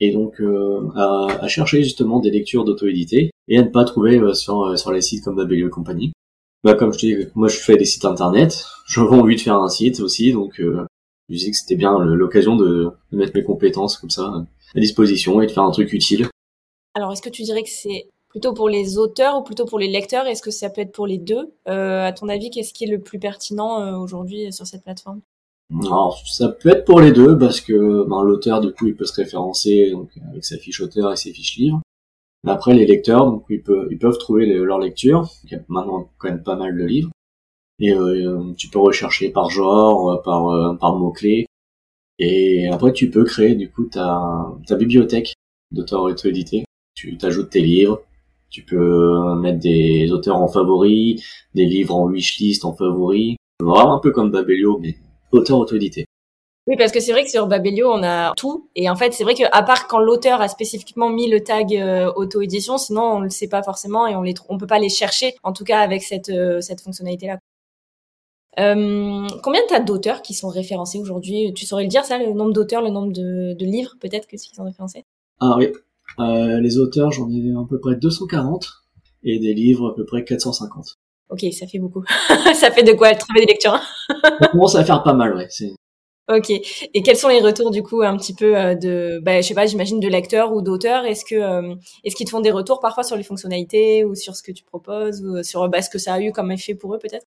et 0.00 0.12
donc 0.12 0.40
euh, 0.40 0.88
à, 0.96 1.26
à, 1.40 1.48
chercher 1.48 1.82
justement 1.82 2.20
des 2.20 2.30
lectures 2.30 2.64
d'auto-édité 2.64 3.30
et 3.48 3.58
à 3.58 3.62
ne 3.62 3.68
pas 3.68 3.84
trouver 3.84 4.18
euh, 4.18 4.32
sur, 4.32 4.62
euh, 4.62 4.76
sur 4.76 4.92
les 4.92 5.02
sites 5.02 5.24
comme 5.24 5.36
Babelio 5.36 5.68
et 5.68 5.70
compagnie. 5.70 6.12
Bah, 6.64 6.74
comme 6.74 6.92
je 6.92 6.98
te 6.98 7.06
dis, 7.06 7.16
moi 7.34 7.48
je 7.48 7.58
fais 7.58 7.76
des 7.76 7.84
sites 7.84 8.04
internet, 8.04 8.64
vends 8.96 9.20
envie 9.20 9.36
de 9.36 9.40
faire 9.40 9.56
un 9.56 9.68
site 9.68 10.00
aussi, 10.00 10.32
donc 10.32 10.60
euh, 10.60 10.84
je 11.28 11.34
disais 11.34 11.50
que 11.50 11.56
c'était 11.56 11.76
bien 11.76 11.98
l'occasion 11.98 12.56
de, 12.56 12.90
de, 13.12 13.16
mettre 13.16 13.32
mes 13.34 13.44
compétences 13.44 13.96
comme 13.96 14.10
ça 14.10 14.44
à 14.74 14.80
disposition 14.80 15.40
et 15.42 15.46
de 15.46 15.52
faire 15.52 15.62
un 15.62 15.70
truc 15.70 15.92
utile. 15.92 16.28
Alors 16.94 17.12
est-ce 17.12 17.22
que 17.22 17.30
tu 17.30 17.42
dirais 17.42 17.62
que 17.62 17.70
c'est 17.70 18.06
plutôt 18.28 18.52
pour 18.52 18.68
les 18.68 18.98
auteurs 18.98 19.38
ou 19.38 19.42
plutôt 19.42 19.64
pour 19.64 19.78
les 19.78 19.88
lecteurs? 19.88 20.26
Est-ce 20.26 20.42
que 20.42 20.50
ça 20.50 20.70
peut 20.70 20.82
être 20.82 20.92
pour 20.92 21.06
les 21.06 21.18
deux? 21.18 21.52
Euh, 21.68 22.04
À 22.04 22.12
ton 22.12 22.28
avis, 22.28 22.50
qu'est-ce 22.50 22.74
qui 22.74 22.84
est 22.84 22.90
le 22.90 23.00
plus 23.00 23.18
pertinent 23.18 24.00
aujourd'hui 24.00 24.52
sur 24.52 24.66
cette 24.66 24.82
plateforme? 24.82 25.20
Alors, 25.78 26.20
ça 26.26 26.48
peut 26.48 26.70
être 26.70 26.84
pour 26.84 27.00
les 27.00 27.12
deux 27.12 27.38
parce 27.38 27.60
que 27.60 28.04
ben, 28.08 28.22
l'auteur 28.24 28.60
du 28.60 28.72
coup 28.72 28.88
il 28.88 28.96
peut 28.96 29.04
se 29.04 29.14
référencer 29.14 29.90
donc 29.92 30.10
avec 30.28 30.44
sa 30.44 30.58
fiche 30.58 30.80
auteur 30.80 31.12
et 31.12 31.16
ses 31.16 31.32
fiches 31.32 31.56
livres. 31.58 31.80
Après 32.46 32.74
les 32.74 32.86
lecteurs 32.86 33.26
donc 33.26 33.44
ils 33.50 33.62
peuvent 33.62 33.86
ils 33.90 33.98
peuvent 33.98 34.18
trouver 34.18 34.46
leur 34.46 34.78
lecture. 34.80 35.28
Il 35.44 35.52
y 35.52 35.54
a 35.54 35.60
maintenant 35.68 36.08
quand 36.18 36.28
même 36.28 36.42
pas 36.42 36.56
mal 36.56 36.76
de 36.76 36.84
livres 36.84 37.10
et 37.78 37.92
euh, 37.92 38.52
tu 38.56 38.68
peux 38.68 38.80
rechercher 38.80 39.30
par 39.30 39.50
genre, 39.50 40.10
euh, 40.10 40.22
par 40.22 40.48
euh, 40.48 40.74
par 40.74 40.96
mots 40.96 41.12
clés 41.12 41.46
et 42.18 42.68
après 42.68 42.92
tu 42.92 43.10
peux 43.10 43.24
créer 43.24 43.54
du 43.54 43.70
coup 43.70 43.84
ta 43.84 44.52
ta 44.66 44.76
bibliothèque 44.76 45.34
d'auteurs 45.72 46.02
auto-édités. 46.02 46.64
Tu 46.94 47.16
t'ajoutes 47.16 47.50
tes 47.50 47.62
livres, 47.62 48.02
tu 48.50 48.64
peux 48.64 49.36
mettre 49.36 49.60
des 49.60 50.10
auteurs 50.12 50.36
en 50.36 50.48
favoris, 50.48 51.24
des 51.54 51.66
livres 51.66 51.94
en 51.94 52.08
wishlist 52.08 52.64
en 52.64 52.74
favoris. 52.74 53.36
Vraiment 53.62 53.94
un 53.96 54.00
peu 54.00 54.10
comme 54.10 54.30
Babelio 54.30 54.78
mais 54.82 54.96
auteur 55.32 55.58
auto-édité. 55.58 56.06
Oui, 56.66 56.76
parce 56.76 56.92
que 56.92 57.00
c'est 57.00 57.12
vrai 57.12 57.24
que 57.24 57.30
sur 57.30 57.46
Babelio, 57.46 57.90
on 57.90 58.02
a 58.02 58.32
tout. 58.36 58.68
Et 58.76 58.88
en 58.88 58.94
fait, 58.94 59.12
c'est 59.12 59.24
vrai 59.24 59.34
qu'à 59.34 59.62
part 59.62 59.88
quand 59.88 59.98
l'auteur 59.98 60.40
a 60.40 60.48
spécifiquement 60.48 61.10
mis 61.10 61.28
le 61.28 61.42
tag 61.42 61.74
euh, 61.74 62.12
auto-édition, 62.14 62.78
sinon 62.78 63.02
on 63.02 63.20
le 63.20 63.30
sait 63.30 63.48
pas 63.48 63.62
forcément 63.62 64.06
et 64.06 64.14
on 64.14 64.22
les 64.22 64.34
on 64.48 64.58
peut 64.58 64.66
pas 64.66 64.78
les 64.78 64.88
chercher, 64.88 65.34
en 65.42 65.52
tout 65.52 65.64
cas 65.64 65.80
avec 65.80 66.02
cette, 66.02 66.28
euh, 66.28 66.60
cette 66.60 66.80
fonctionnalité-là. 66.80 67.38
Euh, 68.58 69.26
combien 69.42 69.62
t'as 69.68 69.80
d'auteurs 69.80 70.22
qui 70.22 70.34
sont 70.34 70.48
référencés 70.48 70.98
aujourd'hui? 70.98 71.52
Tu 71.54 71.66
saurais 71.66 71.84
le 71.84 71.88
dire, 71.88 72.04
ça, 72.04 72.18
le 72.18 72.32
nombre 72.32 72.52
d'auteurs, 72.52 72.82
le 72.82 72.90
nombre 72.90 73.12
de, 73.12 73.54
de 73.54 73.64
livres 73.64 73.94
peut-être 74.00 74.26
que 74.26 74.36
qui 74.36 74.54
sont 74.54 74.64
référencés? 74.64 75.04
Ah 75.40 75.56
oui, 75.56 75.68
euh, 76.18 76.60
les 76.60 76.78
auteurs, 76.78 77.10
j'en 77.10 77.28
ai 77.30 77.50
à 77.50 77.64
peu 77.68 77.80
près 77.80 77.96
240 77.96 78.68
et 79.22 79.38
des 79.38 79.54
livres 79.54 79.90
à 79.90 79.94
peu 79.94 80.04
près 80.04 80.24
450. 80.24 80.99
Ok, 81.30 81.44
ça 81.52 81.66
fait 81.66 81.78
beaucoup. 81.78 82.04
ça 82.54 82.70
fait 82.70 82.82
de 82.82 82.92
quoi 82.92 83.14
trouver 83.14 83.40
des 83.40 83.46
lectures. 83.46 83.78
ça 84.40 84.48
commence 84.48 84.74
à 84.74 84.84
faire 84.84 85.02
pas 85.02 85.14
mal, 85.14 85.34
ouais. 85.36 85.48
Ok. 86.28 86.50
Et 86.50 87.02
quels 87.02 87.16
sont 87.16 87.28
les 87.28 87.40
retours 87.40 87.70
du 87.70 87.82
coup 87.82 88.02
un 88.02 88.16
petit 88.16 88.34
peu 88.34 88.56
euh, 88.56 88.74
de, 88.74 89.20
bah, 89.22 89.40
je 89.40 89.48
sais 89.48 89.54
pas, 89.54 89.66
j'imagine 89.66 89.98
de 89.98 90.08
lecteurs 90.08 90.52
ou 90.52 90.62
d'auteurs? 90.62 91.04
Est-ce 91.04 91.24
que, 91.24 91.34
euh, 91.34 91.74
est-ce 92.04 92.14
qu'ils 92.14 92.26
te 92.26 92.30
font 92.30 92.40
des 92.40 92.52
retours 92.52 92.78
parfois 92.78 93.02
sur 93.02 93.16
les 93.16 93.24
fonctionnalités 93.24 94.04
ou 94.04 94.14
sur 94.14 94.36
ce 94.36 94.42
que 94.42 94.52
tu 94.52 94.62
proposes 94.64 95.22
ou 95.24 95.42
sur 95.42 95.68
bah, 95.68 95.82
ce 95.82 95.90
que 95.90 95.98
ça 95.98 96.14
a 96.14 96.20
eu 96.20 96.30
comme 96.30 96.52
effet 96.52 96.74
pour 96.74 96.94
eux 96.94 96.98
peut-être? 96.98 97.26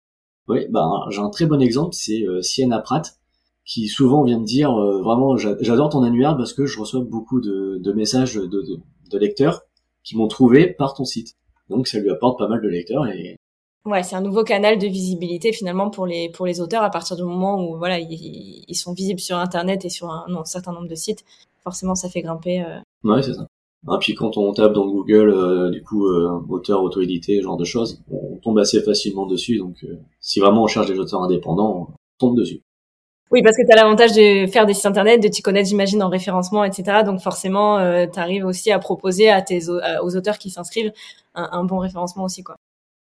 Oui, 0.47 0.67
bah 0.69 0.87
j'ai 1.09 1.19
un 1.19 1.29
très 1.29 1.45
bon 1.45 1.59
exemple, 1.59 1.93
c'est 1.93 2.21
euh, 2.21 2.41
Sienna 2.41 2.79
Pratt 2.79 3.17
qui 3.65 3.87
souvent 3.87 4.23
vient 4.23 4.39
me 4.39 4.45
dire 4.45 4.71
vraiment 4.71 5.35
j'adore 5.37 5.89
ton 5.89 6.03
annuaire 6.03 6.37
parce 6.37 6.53
que 6.53 6.67
je 6.67 6.79
reçois 6.79 6.99
beaucoup 6.99 7.41
de, 7.41 7.79
de 7.81 7.93
messages 7.93 8.35
de, 8.35 8.45
de, 8.45 8.79
de 9.09 9.17
lecteurs 9.17 9.63
qui 10.03 10.15
m'ont 10.15 10.27
trouvé 10.27 10.67
par 10.67 10.93
ton 10.93 11.03
site. 11.03 11.35
Donc 11.69 11.87
ça 11.87 11.97
lui 11.97 12.11
apporte 12.11 12.37
pas 12.37 12.47
mal 12.47 12.61
de 12.61 12.67
lecteurs 12.67 13.07
et 13.07 13.37
Ouais, 13.85 14.01
c'est 14.03 14.15
un 14.15 14.21
nouveau 14.21 14.43
canal 14.43 14.79
de 14.79 14.87
visibilité 14.87 15.53
finalement 15.53 15.89
pour 15.89 16.07
les 16.07 16.29
pour 16.29 16.47
les 16.47 16.59
auteurs 16.59 16.83
à 16.83 16.89
partir 16.89 17.15
du 17.15 17.23
moment 17.23 17.63
où 17.63 17.77
voilà 17.77 17.99
ils, 17.99 18.65
ils 18.67 18.75
sont 18.75 18.93
visibles 18.93 19.19
sur 19.19 19.37
internet 19.37 19.85
et 19.85 19.89
sur 19.89 20.09
un, 20.09 20.25
certain 20.45 20.73
nombre 20.73 20.87
de 20.87 20.95
sites. 20.95 21.23
Forcément, 21.63 21.95
ça 21.95 22.09
fait 22.09 22.21
grimper. 22.21 22.63
Euh... 22.63 22.79
Ouais, 23.03 23.21
c'est 23.21 23.33
ça. 23.33 23.45
Et 23.87 23.97
puis 23.99 24.15
quand 24.15 24.37
on 24.37 24.51
tape 24.53 24.73
dans 24.73 24.87
Google, 24.87 25.69
du 25.71 25.83
coup, 25.83 26.07
auteur 26.49 26.81
auto-édité, 26.81 27.41
genre 27.43 27.57
de 27.57 27.65
choses, 27.65 28.01
on 28.09 28.37
tombe 28.37 28.57
assez 28.57 28.81
facilement 28.81 29.27
dessus. 29.27 29.59
Donc, 29.59 29.85
si 30.19 30.39
vraiment 30.39 30.63
on 30.63 30.67
cherche 30.67 30.87
des 30.87 30.97
auteurs 30.97 31.21
indépendants, 31.21 31.89
on 31.89 31.93
tombe 32.17 32.35
dessus. 32.35 32.61
Oui, 33.31 33.41
parce 33.41 33.57
que 33.57 33.65
tu 33.65 33.71
as 33.71 33.75
l'avantage 33.75 34.13
de 34.13 34.45
faire 34.47 34.65
des 34.65 34.73
sites 34.73 34.85
internet, 34.85 35.21
de 35.21 35.27
t'y 35.27 35.41
connaître, 35.41 35.67
j'imagine, 35.67 36.01
en 36.03 36.09
référencement, 36.09 36.63
etc. 36.63 37.03
Donc 37.03 37.19
forcément, 37.19 37.79
euh, 37.79 38.05
tu 38.11 38.19
arrives 38.19 38.45
aussi 38.45 38.71
à 38.71 38.79
proposer 38.79 39.29
à 39.29 39.41
tes 39.41 39.69
aux 39.69 40.15
auteurs 40.15 40.37
qui 40.37 40.49
s'inscrivent 40.49 40.93
un, 41.33 41.63
bon 41.63 41.79
référencement 41.79 42.23
aussi, 42.23 42.43
quoi. 42.43 42.55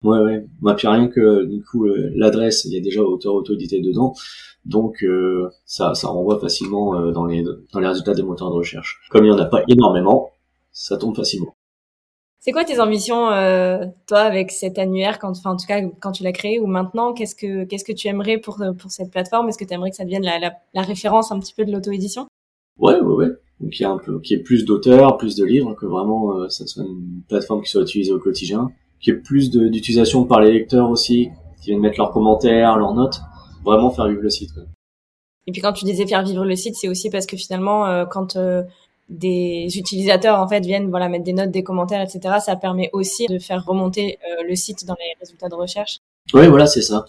Ouais, 0.03 0.19
ouais. 0.19 0.45
Bah, 0.61 0.75
puis 0.75 0.89
rien 0.89 1.09
que 1.09 1.45
du 1.45 1.63
coup 1.63 1.87
euh, 1.87 2.11
l'adresse, 2.15 2.65
il 2.65 2.73
y 2.73 2.77
a 2.77 2.81
déjà 2.81 3.03
auteur 3.03 3.35
auto-édité 3.35 3.81
dedans, 3.81 4.15
donc 4.65 5.03
euh, 5.03 5.49
ça, 5.65 5.95
ça 5.95 6.09
renvoie 6.09 6.39
facilement 6.41 6.99
euh, 6.99 7.13
dans 7.13 7.25
les 7.25 7.45
dans 7.73 7.81
les 7.81 7.87
résultats 7.87 8.15
des 8.15 8.23
moteurs 8.23 8.51
de 8.51 8.57
recherche. 8.57 9.01
Comme 9.11 9.25
il 9.25 9.29
y 9.29 9.33
en 9.33 9.39
a 9.39 9.45
pas 9.47 9.63
énormément, 9.69 10.31
ça 10.73 10.97
tombe 10.97 11.15
facilement. 11.15 11.55
C'est 12.45 12.51
quoi 12.51 12.65
tes 12.65 12.81
ambitions, 12.81 13.31
euh, 13.31 13.85
toi, 14.09 14.19
avec 14.19 14.51
cet 14.51 14.77
annuaire, 14.77 15.21
quand, 15.21 15.31
enfin, 15.31 15.53
en 15.53 15.57
tout 15.57 15.67
cas, 15.67 15.81
quand 16.01 16.11
tu 16.11 16.25
l'as 16.25 16.33
créé 16.33 16.59
ou 16.59 16.67
maintenant, 16.67 17.13
qu'est-ce 17.13 17.37
que, 17.37 17.63
qu'est-ce 17.63 17.85
que 17.85 17.93
tu 17.93 18.09
aimerais 18.09 18.39
pour, 18.39 18.61
pour 18.81 18.91
cette 18.91 19.13
plateforme? 19.13 19.49
Est-ce 19.49 19.59
que 19.59 19.65
tu 19.65 19.73
aimerais 19.73 19.91
que 19.91 19.97
ça 19.97 20.03
devienne 20.03 20.25
la, 20.25 20.41
la, 20.41 20.53
la 20.75 20.83
référence 20.83 21.31
un 21.31 21.39
petit 21.39 21.55
peu 21.55 21.65
de 21.65 21.71
l'auto-édition? 21.71 22.27
Ouais, 22.81 23.01
ouais, 23.01 23.15
ouais. 23.15 23.29
Donc, 23.61 23.79
il 23.79 23.83
y 23.83 23.85
a 23.85 23.91
un 23.91 23.99
peu, 23.99 24.19
qu'il 24.19 24.37
y 24.37 24.41
ait 24.41 24.43
plus 24.43 24.65
d'auteurs, 24.65 25.19
plus 25.19 25.37
de 25.37 25.45
livres, 25.45 25.75
que 25.75 25.87
vraiment, 25.87 26.37
euh, 26.37 26.49
ça 26.49 26.67
soit 26.67 26.83
une 26.83 27.23
plateforme 27.29 27.63
qui 27.63 27.71
soit 27.71 27.83
utilisée 27.83 28.11
au 28.11 28.19
quotidien, 28.19 28.71
qu'il 29.03 29.13
y 29.13 29.17
ait 29.17 29.21
plus 29.21 29.51
d'utilisation 29.51 30.25
par 30.25 30.41
les 30.41 30.53
lecteurs 30.53 30.89
aussi, 30.89 31.29
qui 31.61 31.71
viennent 31.71 31.81
mettre 31.81 31.99
leurs 31.99 32.13
commentaires, 32.13 32.79
leurs 32.79 32.95
notes, 32.95 33.21
vraiment 33.65 33.91
faire 33.91 34.09
vivre 34.09 34.23
le 34.23 34.31
site. 34.31 34.53
Et 35.47 35.53
puis 35.53 35.61
quand 35.61 35.73
tu 35.73 35.85
disais 35.85 36.07
faire 36.07 36.25
vivre 36.25 36.45
le 36.45 36.57
site, 36.57 36.77
c'est 36.77 36.89
aussi 36.89 37.11
parce 37.11 37.27
que 37.27 37.37
finalement, 37.37 37.87
euh, 37.87 38.05
quand 38.07 38.37
euh, 38.37 38.63
des 39.09 39.67
utilisateurs 39.77 40.39
en 40.39 40.49
fait 40.49 40.65
viennent 40.65 40.89
voilà 40.89 41.09
mettre 41.09 41.25
des 41.25 41.33
notes, 41.33 41.51
des 41.51 41.65
commentaires, 41.65 42.01
etc. 42.01 42.37
Ça 42.41 42.57
permet 42.57 42.91
aussi 42.93 43.27
de 43.27 43.39
faire 43.39 43.65
remonter 43.65 44.19
euh, 44.23 44.45
le 44.49 44.55
site 44.55 44.87
dans 44.87 44.95
les 44.95 45.19
résultats 45.21 45.49
de 45.49 45.55
recherche. 45.55 45.99
Oui, 46.33 46.47
voilà, 46.47 46.67
c'est 46.67 46.83
ça. 46.83 47.05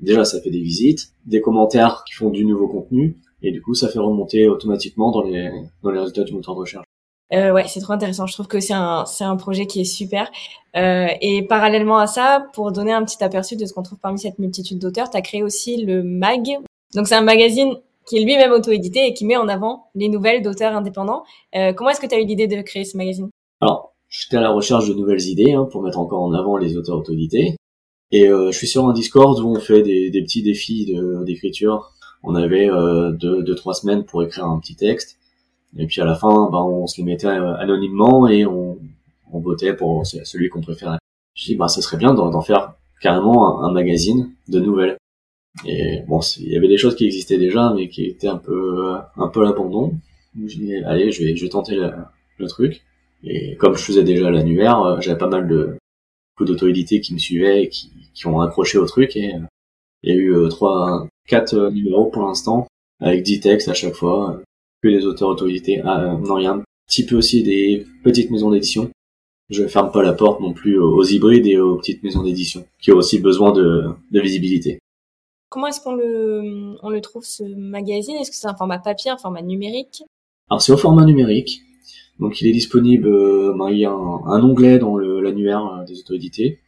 déjà, 0.00 0.24
ça 0.24 0.40
fait 0.40 0.50
des 0.50 0.60
visites, 0.60 1.12
des 1.26 1.42
commentaires 1.42 2.04
qui 2.06 2.14
font 2.14 2.30
du 2.30 2.46
nouveau 2.46 2.68
contenu, 2.68 3.18
et 3.42 3.52
du 3.52 3.60
coup, 3.60 3.74
ça 3.74 3.88
fait 3.88 3.98
remonter 3.98 4.48
automatiquement 4.48 5.10
dans 5.10 5.22
les 5.22 5.50
dans 5.82 5.90
les 5.90 5.98
résultats 5.98 6.24
du 6.24 6.32
moteur 6.32 6.54
de 6.54 6.60
recherche. 6.60 6.86
Euh, 7.32 7.52
ouais, 7.52 7.66
c'est 7.66 7.80
trop 7.80 7.94
intéressant. 7.94 8.26
Je 8.26 8.34
trouve 8.34 8.46
que 8.46 8.60
c'est 8.60 8.74
un 8.74 9.06
c'est 9.06 9.24
un 9.24 9.36
projet 9.36 9.66
qui 9.66 9.80
est 9.80 9.84
super. 9.84 10.30
Euh, 10.76 11.08
et 11.20 11.42
parallèlement 11.46 11.98
à 11.98 12.06
ça, 12.06 12.46
pour 12.52 12.70
donner 12.72 12.92
un 12.92 13.04
petit 13.04 13.22
aperçu 13.24 13.56
de 13.56 13.64
ce 13.64 13.72
qu'on 13.72 13.82
trouve 13.82 13.98
parmi 13.98 14.18
cette 14.18 14.38
multitude 14.38 14.78
d'auteurs, 14.78 15.10
tu 15.10 15.16
as 15.16 15.22
créé 15.22 15.42
aussi 15.42 15.84
le 15.84 16.02
Mag. 16.02 16.44
Donc 16.94 17.08
c'est 17.08 17.14
un 17.14 17.22
magazine 17.22 17.76
qui 18.06 18.18
est 18.18 18.24
lui-même 18.24 18.52
auto-édité 18.52 19.06
et 19.06 19.14
qui 19.14 19.24
met 19.24 19.36
en 19.36 19.48
avant 19.48 19.86
les 19.94 20.08
nouvelles 20.08 20.42
d'auteurs 20.42 20.76
indépendants. 20.76 21.24
Euh, 21.56 21.72
comment 21.72 21.90
est-ce 21.90 22.00
que 22.00 22.06
tu 22.06 22.14
as 22.14 22.20
eu 22.20 22.26
l'idée 22.26 22.46
de 22.46 22.60
créer 22.60 22.84
ce 22.84 22.96
magazine? 22.96 23.30
Alors, 23.60 23.94
j'étais 24.10 24.36
à 24.36 24.42
la 24.42 24.50
recherche 24.50 24.86
de 24.88 24.94
nouvelles 24.94 25.22
idées 25.22 25.52
hein, 25.52 25.66
pour 25.70 25.82
mettre 25.82 25.98
encore 25.98 26.22
en 26.22 26.32
avant 26.34 26.58
les 26.58 26.76
auteurs 26.76 26.98
auto-édités. 26.98 27.56
Et 28.12 28.28
euh, 28.28 28.52
je 28.52 28.58
suis 28.58 28.66
sur 28.66 28.86
un 28.86 28.92
Discord 28.92 29.40
où 29.40 29.48
on 29.48 29.58
fait 29.58 29.82
des, 29.82 30.10
des 30.10 30.22
petits 30.22 30.42
défis 30.42 30.94
d'écriture. 31.24 31.92
On 32.22 32.34
avait 32.34 32.70
euh, 32.70 33.10
deux, 33.12 33.42
deux, 33.42 33.54
trois 33.54 33.74
semaines 33.74 34.04
pour 34.04 34.22
écrire 34.22 34.44
un 34.44 34.58
petit 34.58 34.76
texte. 34.76 35.18
Et 35.76 35.86
puis 35.86 36.00
à 36.00 36.04
la 36.04 36.14
fin, 36.14 36.48
bah, 36.50 36.64
on 36.64 36.86
se 36.86 36.98
les 36.98 37.04
mettait 37.04 37.26
euh, 37.26 37.56
anonymement 37.56 38.28
et 38.28 38.46
on, 38.46 38.78
on 39.32 39.40
votait 39.40 39.74
pour 39.74 40.06
celui 40.06 40.48
qu'on 40.48 40.60
préférait. 40.60 40.98
Je 41.34 41.46
dis, 41.46 41.56
bah, 41.56 41.68
ça 41.68 41.82
serait 41.82 41.96
bien 41.96 42.14
d'en 42.14 42.40
faire 42.40 42.74
carrément 43.00 43.62
un 43.62 43.72
magazine 43.72 44.32
de 44.48 44.60
nouvelles. 44.60 44.96
Et 45.66 46.00
bon, 46.08 46.20
il 46.38 46.48
y 46.50 46.56
avait 46.56 46.68
des 46.68 46.78
choses 46.78 46.96
qui 46.96 47.06
existaient 47.06 47.38
déjà, 47.38 47.72
mais 47.74 47.88
qui 47.88 48.06
étaient 48.06 48.28
un 48.28 48.38
peu, 48.38 48.96
un 49.16 49.28
peu 49.28 49.42
à 49.42 49.44
l'abandon. 49.44 49.98
J'ai 50.46 50.58
dit, 50.58 50.76
allez, 50.84 51.12
je 51.12 51.22
vais, 51.24 51.36
je 51.36 51.44
vais 51.44 51.50
tenter 51.50 51.76
le, 51.76 52.46
truc. 52.48 52.82
Et 53.22 53.56
comme 53.56 53.74
je 53.74 53.82
faisais 53.82 54.04
déjà 54.04 54.30
l'annuaire, 54.30 54.80
euh, 54.82 55.00
j'avais 55.00 55.18
pas 55.18 55.28
mal 55.28 55.48
de 55.48 55.76
coups 56.36 56.50
d'auto-édité 56.50 57.00
qui 57.00 57.14
me 57.14 57.18
suivaient 57.18 57.62
et 57.62 57.68
qui, 57.68 57.90
qui 58.12 58.26
ont 58.26 58.40
accroché 58.40 58.78
au 58.78 58.86
truc. 58.86 59.16
Et 59.16 59.34
euh, 59.34 59.38
il 60.02 60.10
y 60.10 60.12
a 60.12 60.20
eu 60.20 60.48
trois, 60.50 61.06
quatre 61.26 61.70
numéros 61.70 62.06
pour 62.06 62.26
l'instant, 62.26 62.66
avec 63.00 63.22
dix 63.22 63.40
textes 63.40 63.68
à 63.68 63.74
chaque 63.74 63.94
fois, 63.94 64.40
que 64.84 64.88
des 64.88 65.06
auteurs 65.06 65.30
auto-édités. 65.30 65.80
Ah, 65.84 66.18
non, 66.22 66.38
il 66.38 66.44
y 66.44 66.46
a 66.46 66.52
un 66.52 66.62
petit 66.86 67.06
peu 67.06 67.16
aussi 67.16 67.42
des 67.42 67.86
petites 68.04 68.30
maisons 68.30 68.50
d'édition. 68.50 68.90
Je 69.48 69.66
ferme 69.66 69.90
pas 69.90 70.02
la 70.02 70.12
porte 70.12 70.40
non 70.40 70.52
plus 70.52 70.78
aux 70.78 71.02
hybrides 71.02 71.46
et 71.46 71.58
aux 71.58 71.76
petites 71.76 72.02
maisons 72.02 72.22
d'édition, 72.22 72.66
qui 72.80 72.92
ont 72.92 72.96
aussi 72.96 73.18
besoin 73.18 73.52
de, 73.52 73.84
de 74.10 74.20
visibilité. 74.20 74.78
Comment 75.48 75.68
est-ce 75.68 75.80
qu'on 75.80 75.94
le, 75.94 76.76
on 76.82 76.90
le 76.90 77.00
trouve 77.00 77.24
ce 77.24 77.44
magazine? 77.44 78.16
Est-ce 78.16 78.30
que 78.30 78.36
c'est 78.36 78.46
un 78.46 78.56
format 78.56 78.78
papier, 78.78 79.10
un 79.10 79.16
format 79.16 79.42
numérique? 79.42 80.02
Alors 80.50 80.60
c'est 80.60 80.72
au 80.72 80.76
format 80.76 81.04
numérique. 81.04 81.60
Donc 82.18 82.40
il 82.40 82.48
est 82.48 82.52
disponible, 82.52 83.08
euh, 83.08 83.54
ben, 83.58 83.70
il 83.70 83.78
y 83.78 83.84
a 83.84 83.90
un, 83.90 84.42
onglet 84.42 84.78
dans 84.78 84.96
l'annuaire 84.96 85.64
euh, 85.66 85.84
des 85.84 85.98
auto-édités 86.00 86.60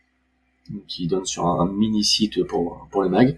qui 0.88 1.06
donne 1.06 1.24
sur 1.24 1.46
un, 1.46 1.70
mini 1.70 2.02
site 2.02 2.44
pour, 2.44 2.88
pour 2.90 3.02
les 3.02 3.08
mag. 3.08 3.36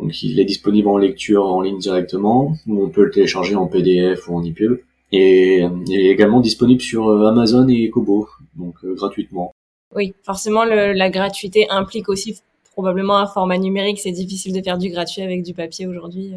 Donc 0.00 0.22
il 0.22 0.40
est 0.40 0.44
disponible 0.44 0.88
en 0.88 0.96
lecture 0.96 1.44
en 1.46 1.60
ligne 1.60 1.78
directement, 1.78 2.54
ou 2.66 2.82
on 2.82 2.88
peut 2.88 3.04
le 3.04 3.10
télécharger 3.10 3.54
en 3.54 3.66
PDF 3.66 4.28
ou 4.28 4.36
en 4.36 4.44
EPUB. 4.44 4.80
Et 5.12 5.62
euh, 5.62 5.68
il 5.86 6.00
est 6.00 6.10
également 6.10 6.40
disponible 6.40 6.80
sur 6.80 7.10
Amazon 7.26 7.68
et 7.68 7.90
Kobo, 7.90 8.28
donc 8.56 8.74
gratuitement. 8.84 9.52
Oui, 9.94 10.14
forcément 10.22 10.64
le, 10.64 10.92
la 10.92 11.10
gratuité 11.10 11.68
implique 11.68 12.08
aussi 12.08 12.40
probablement 12.72 13.18
un 13.18 13.26
format 13.26 13.58
numérique, 13.58 14.00
c'est 14.00 14.12
difficile 14.12 14.54
de 14.54 14.62
faire 14.62 14.78
du 14.78 14.88
gratuit 14.88 15.22
avec 15.22 15.42
du 15.42 15.52
papier 15.52 15.86
aujourd'hui. 15.86 16.32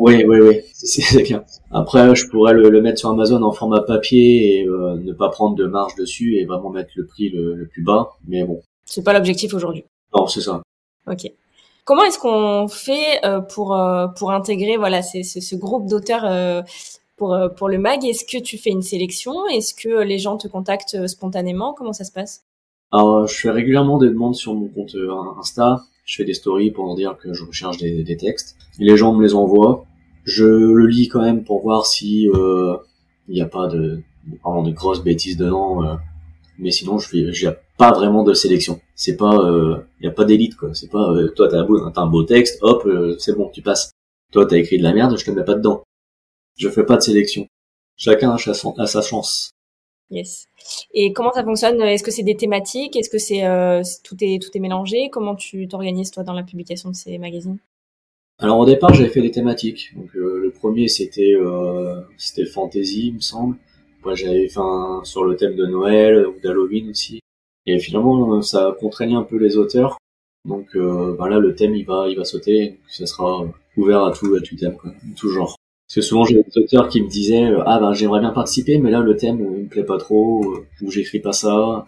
Oui, 0.00 0.24
oui, 0.26 0.38
oui, 0.40 0.60
c'est 0.72 1.22
clair. 1.24 1.42
Après, 1.70 2.14
je 2.14 2.26
pourrais 2.28 2.54
le, 2.54 2.80
mettre 2.80 2.98
sur 2.98 3.10
Amazon 3.10 3.42
en 3.42 3.52
format 3.52 3.82
papier 3.82 4.60
et 4.60 4.66
euh, 4.66 4.96
ne 4.96 5.12
pas 5.12 5.28
prendre 5.28 5.56
de 5.56 5.66
marge 5.66 5.94
dessus 5.96 6.36
et 6.36 6.46
vraiment 6.46 6.70
mettre 6.70 6.90
le 6.96 7.06
prix 7.06 7.28
le, 7.28 7.68
plus 7.70 7.82
bas. 7.82 8.12
Mais 8.26 8.44
bon. 8.44 8.62
C'est 8.86 9.04
pas 9.04 9.12
l'objectif 9.12 9.52
aujourd'hui. 9.52 9.84
Non, 10.14 10.26
c'est 10.26 10.40
ça. 10.40 10.62
Ok. 11.06 11.30
Comment 11.84 12.04
est-ce 12.04 12.18
qu'on 12.18 12.68
fait 12.68 13.24
euh, 13.24 13.40
pour 13.40 13.74
euh, 13.74 14.06
pour 14.08 14.30
intégrer 14.32 14.76
voilà 14.76 15.02
ce, 15.02 15.22
ce 15.22 15.56
groupe 15.56 15.88
d'auteurs 15.88 16.64
pour 17.16 17.36
pour 17.56 17.68
le 17.68 17.78
mag? 17.78 18.04
Est-ce 18.04 18.24
que 18.24 18.42
tu 18.42 18.58
fais 18.58 18.70
une 18.70 18.82
sélection? 18.82 19.46
Est-ce 19.48 19.74
que 19.74 20.02
les 20.02 20.18
gens 20.18 20.36
te 20.36 20.48
contactent 20.48 21.06
spontanément? 21.06 21.74
Comment 21.74 21.92
ça 21.92 22.04
se 22.04 22.12
passe? 22.12 22.44
Alors, 22.92 23.26
je 23.26 23.34
fais 23.34 23.50
régulièrement 23.50 23.98
des 23.98 24.08
demandes 24.08 24.34
sur 24.34 24.54
mon 24.54 24.68
compte 24.68 24.94
euh, 24.96 25.12
Insta. 25.38 25.82
Je 26.04 26.16
fais 26.16 26.24
des 26.24 26.34
stories 26.34 26.72
pour 26.72 26.92
dire 26.96 27.16
que 27.18 27.32
je 27.32 27.44
recherche 27.44 27.78
des, 27.78 28.02
des 28.02 28.16
textes. 28.16 28.56
les 28.78 28.96
gens 28.96 29.14
me 29.14 29.22
les 29.22 29.34
envoient. 29.34 29.84
Je 30.24 30.44
le 30.44 30.86
lis 30.86 31.08
quand 31.08 31.22
même 31.22 31.44
pour 31.44 31.62
voir 31.62 31.86
si 31.86 32.28
euh, 32.28 32.76
il 33.28 33.34
n'y 33.34 33.42
a 33.42 33.46
pas 33.46 33.68
de 33.68 34.02
de 34.44 34.70
grosses 34.72 35.02
bêtises 35.02 35.36
dedans. 35.36 35.84
Euh. 35.84 35.94
Mais 36.60 36.70
sinon, 36.70 36.98
je 36.98 37.08
fais, 37.08 37.32
j'ai 37.32 37.50
pas 37.78 37.92
vraiment 37.92 38.22
de 38.22 38.34
sélection. 38.34 38.80
C'est 38.94 39.16
pas, 39.16 39.36
il 40.00 40.04
y 40.04 40.08
a 40.08 40.12
pas 40.12 40.24
d'élite 40.24 40.56
quoi. 40.56 40.74
C'est 40.74 40.90
pas, 40.90 41.12
toi 41.34 41.48
t'as 41.48 41.58
un 41.58 41.64
beau, 41.64 41.78
un 41.94 42.06
beau 42.06 42.22
texte, 42.22 42.58
hop, 42.62 42.88
c'est 43.18 43.36
bon, 43.36 43.48
tu 43.48 43.62
passes. 43.62 43.90
Toi 44.32 44.46
t'as 44.46 44.58
écrit 44.58 44.78
de 44.78 44.82
la 44.82 44.92
merde, 44.92 45.16
je 45.18 45.24
te 45.24 45.30
mets 45.30 45.44
pas 45.44 45.54
dedans. 45.54 45.82
Je 46.58 46.68
fais 46.68 46.84
pas 46.84 46.96
de 46.96 47.02
sélection. 47.02 47.46
Chacun 47.96 48.34
a 48.34 48.86
sa 48.86 49.02
chance. 49.02 49.50
Yes. 50.10 50.46
Et 50.92 51.12
comment 51.12 51.32
ça 51.32 51.44
fonctionne? 51.44 51.80
Est-ce 51.82 52.02
que 52.02 52.10
c'est 52.10 52.24
des 52.24 52.36
thématiques? 52.36 52.96
Est-ce 52.96 53.08
que 53.08 53.18
c'est 53.18 53.44
euh, 53.44 53.82
tout 54.02 54.16
est 54.20 54.42
tout 54.42 54.50
est 54.54 54.60
mélangé? 54.60 55.08
Comment 55.10 55.36
tu 55.36 55.68
t'organises 55.68 56.10
toi 56.10 56.24
dans 56.24 56.32
la 56.32 56.42
publication 56.42 56.90
de 56.90 56.96
ces 56.96 57.16
magazines? 57.18 57.58
Alors 58.38 58.58
au 58.58 58.66
départ, 58.66 58.92
j'avais 58.92 59.10
fait 59.10 59.22
des 59.22 59.30
thématiques. 59.30 59.92
Donc 59.94 60.08
euh, 60.16 60.40
le 60.42 60.50
premier 60.50 60.88
c'était 60.88 61.34
euh, 61.34 62.00
c'était 62.18 62.44
fantasy, 62.44 63.08
il 63.08 63.14
me 63.14 63.20
semble. 63.20 63.56
J'avais 64.14 64.48
fait 64.48 64.60
un 64.60 65.02
sur 65.04 65.24
le 65.24 65.36
thème 65.36 65.56
de 65.56 65.66
Noël 65.66 66.26
ou 66.26 66.40
d'Halloween 66.40 66.90
aussi. 66.90 67.20
Et 67.66 67.78
finalement, 67.78 68.40
ça 68.42 68.74
contraignait 68.80 69.16
un 69.16 69.22
peu 69.22 69.36
les 69.36 69.56
auteurs. 69.56 69.98
Donc 70.48 70.74
ben 70.74 71.28
là, 71.28 71.38
le 71.38 71.54
thème 71.54 71.74
il 71.74 71.84
va 71.84 72.06
il 72.08 72.16
va 72.16 72.24
sauter. 72.24 72.80
ça 72.88 73.06
sera 73.06 73.44
ouvert 73.76 74.04
à 74.04 74.12
tout 74.12 74.34
à 74.34 74.40
tout 74.40 74.56
thème, 74.56 74.76
quoi, 74.76 74.92
tout 75.16 75.28
genre. 75.30 75.56
Parce 75.90 75.96
que 75.96 76.00
souvent 76.02 76.24
j'ai 76.24 76.36
des 76.36 76.58
auteurs 76.62 76.88
qui 76.88 77.02
me 77.02 77.08
disaient 77.08 77.46
euh, 77.46 77.64
ah 77.66 77.80
ben 77.80 77.92
j'aimerais 77.94 78.20
bien 78.20 78.30
participer 78.30 78.78
mais 78.78 78.92
là 78.92 79.00
le 79.00 79.16
thème 79.16 79.40
euh, 79.40 79.56
il 79.56 79.64
me 79.64 79.68
plaît 79.68 79.82
pas 79.82 79.98
trop 79.98 80.44
euh, 80.44 80.64
ou 80.82 80.90
j'écris 80.92 81.18
pas 81.18 81.32
ça. 81.32 81.84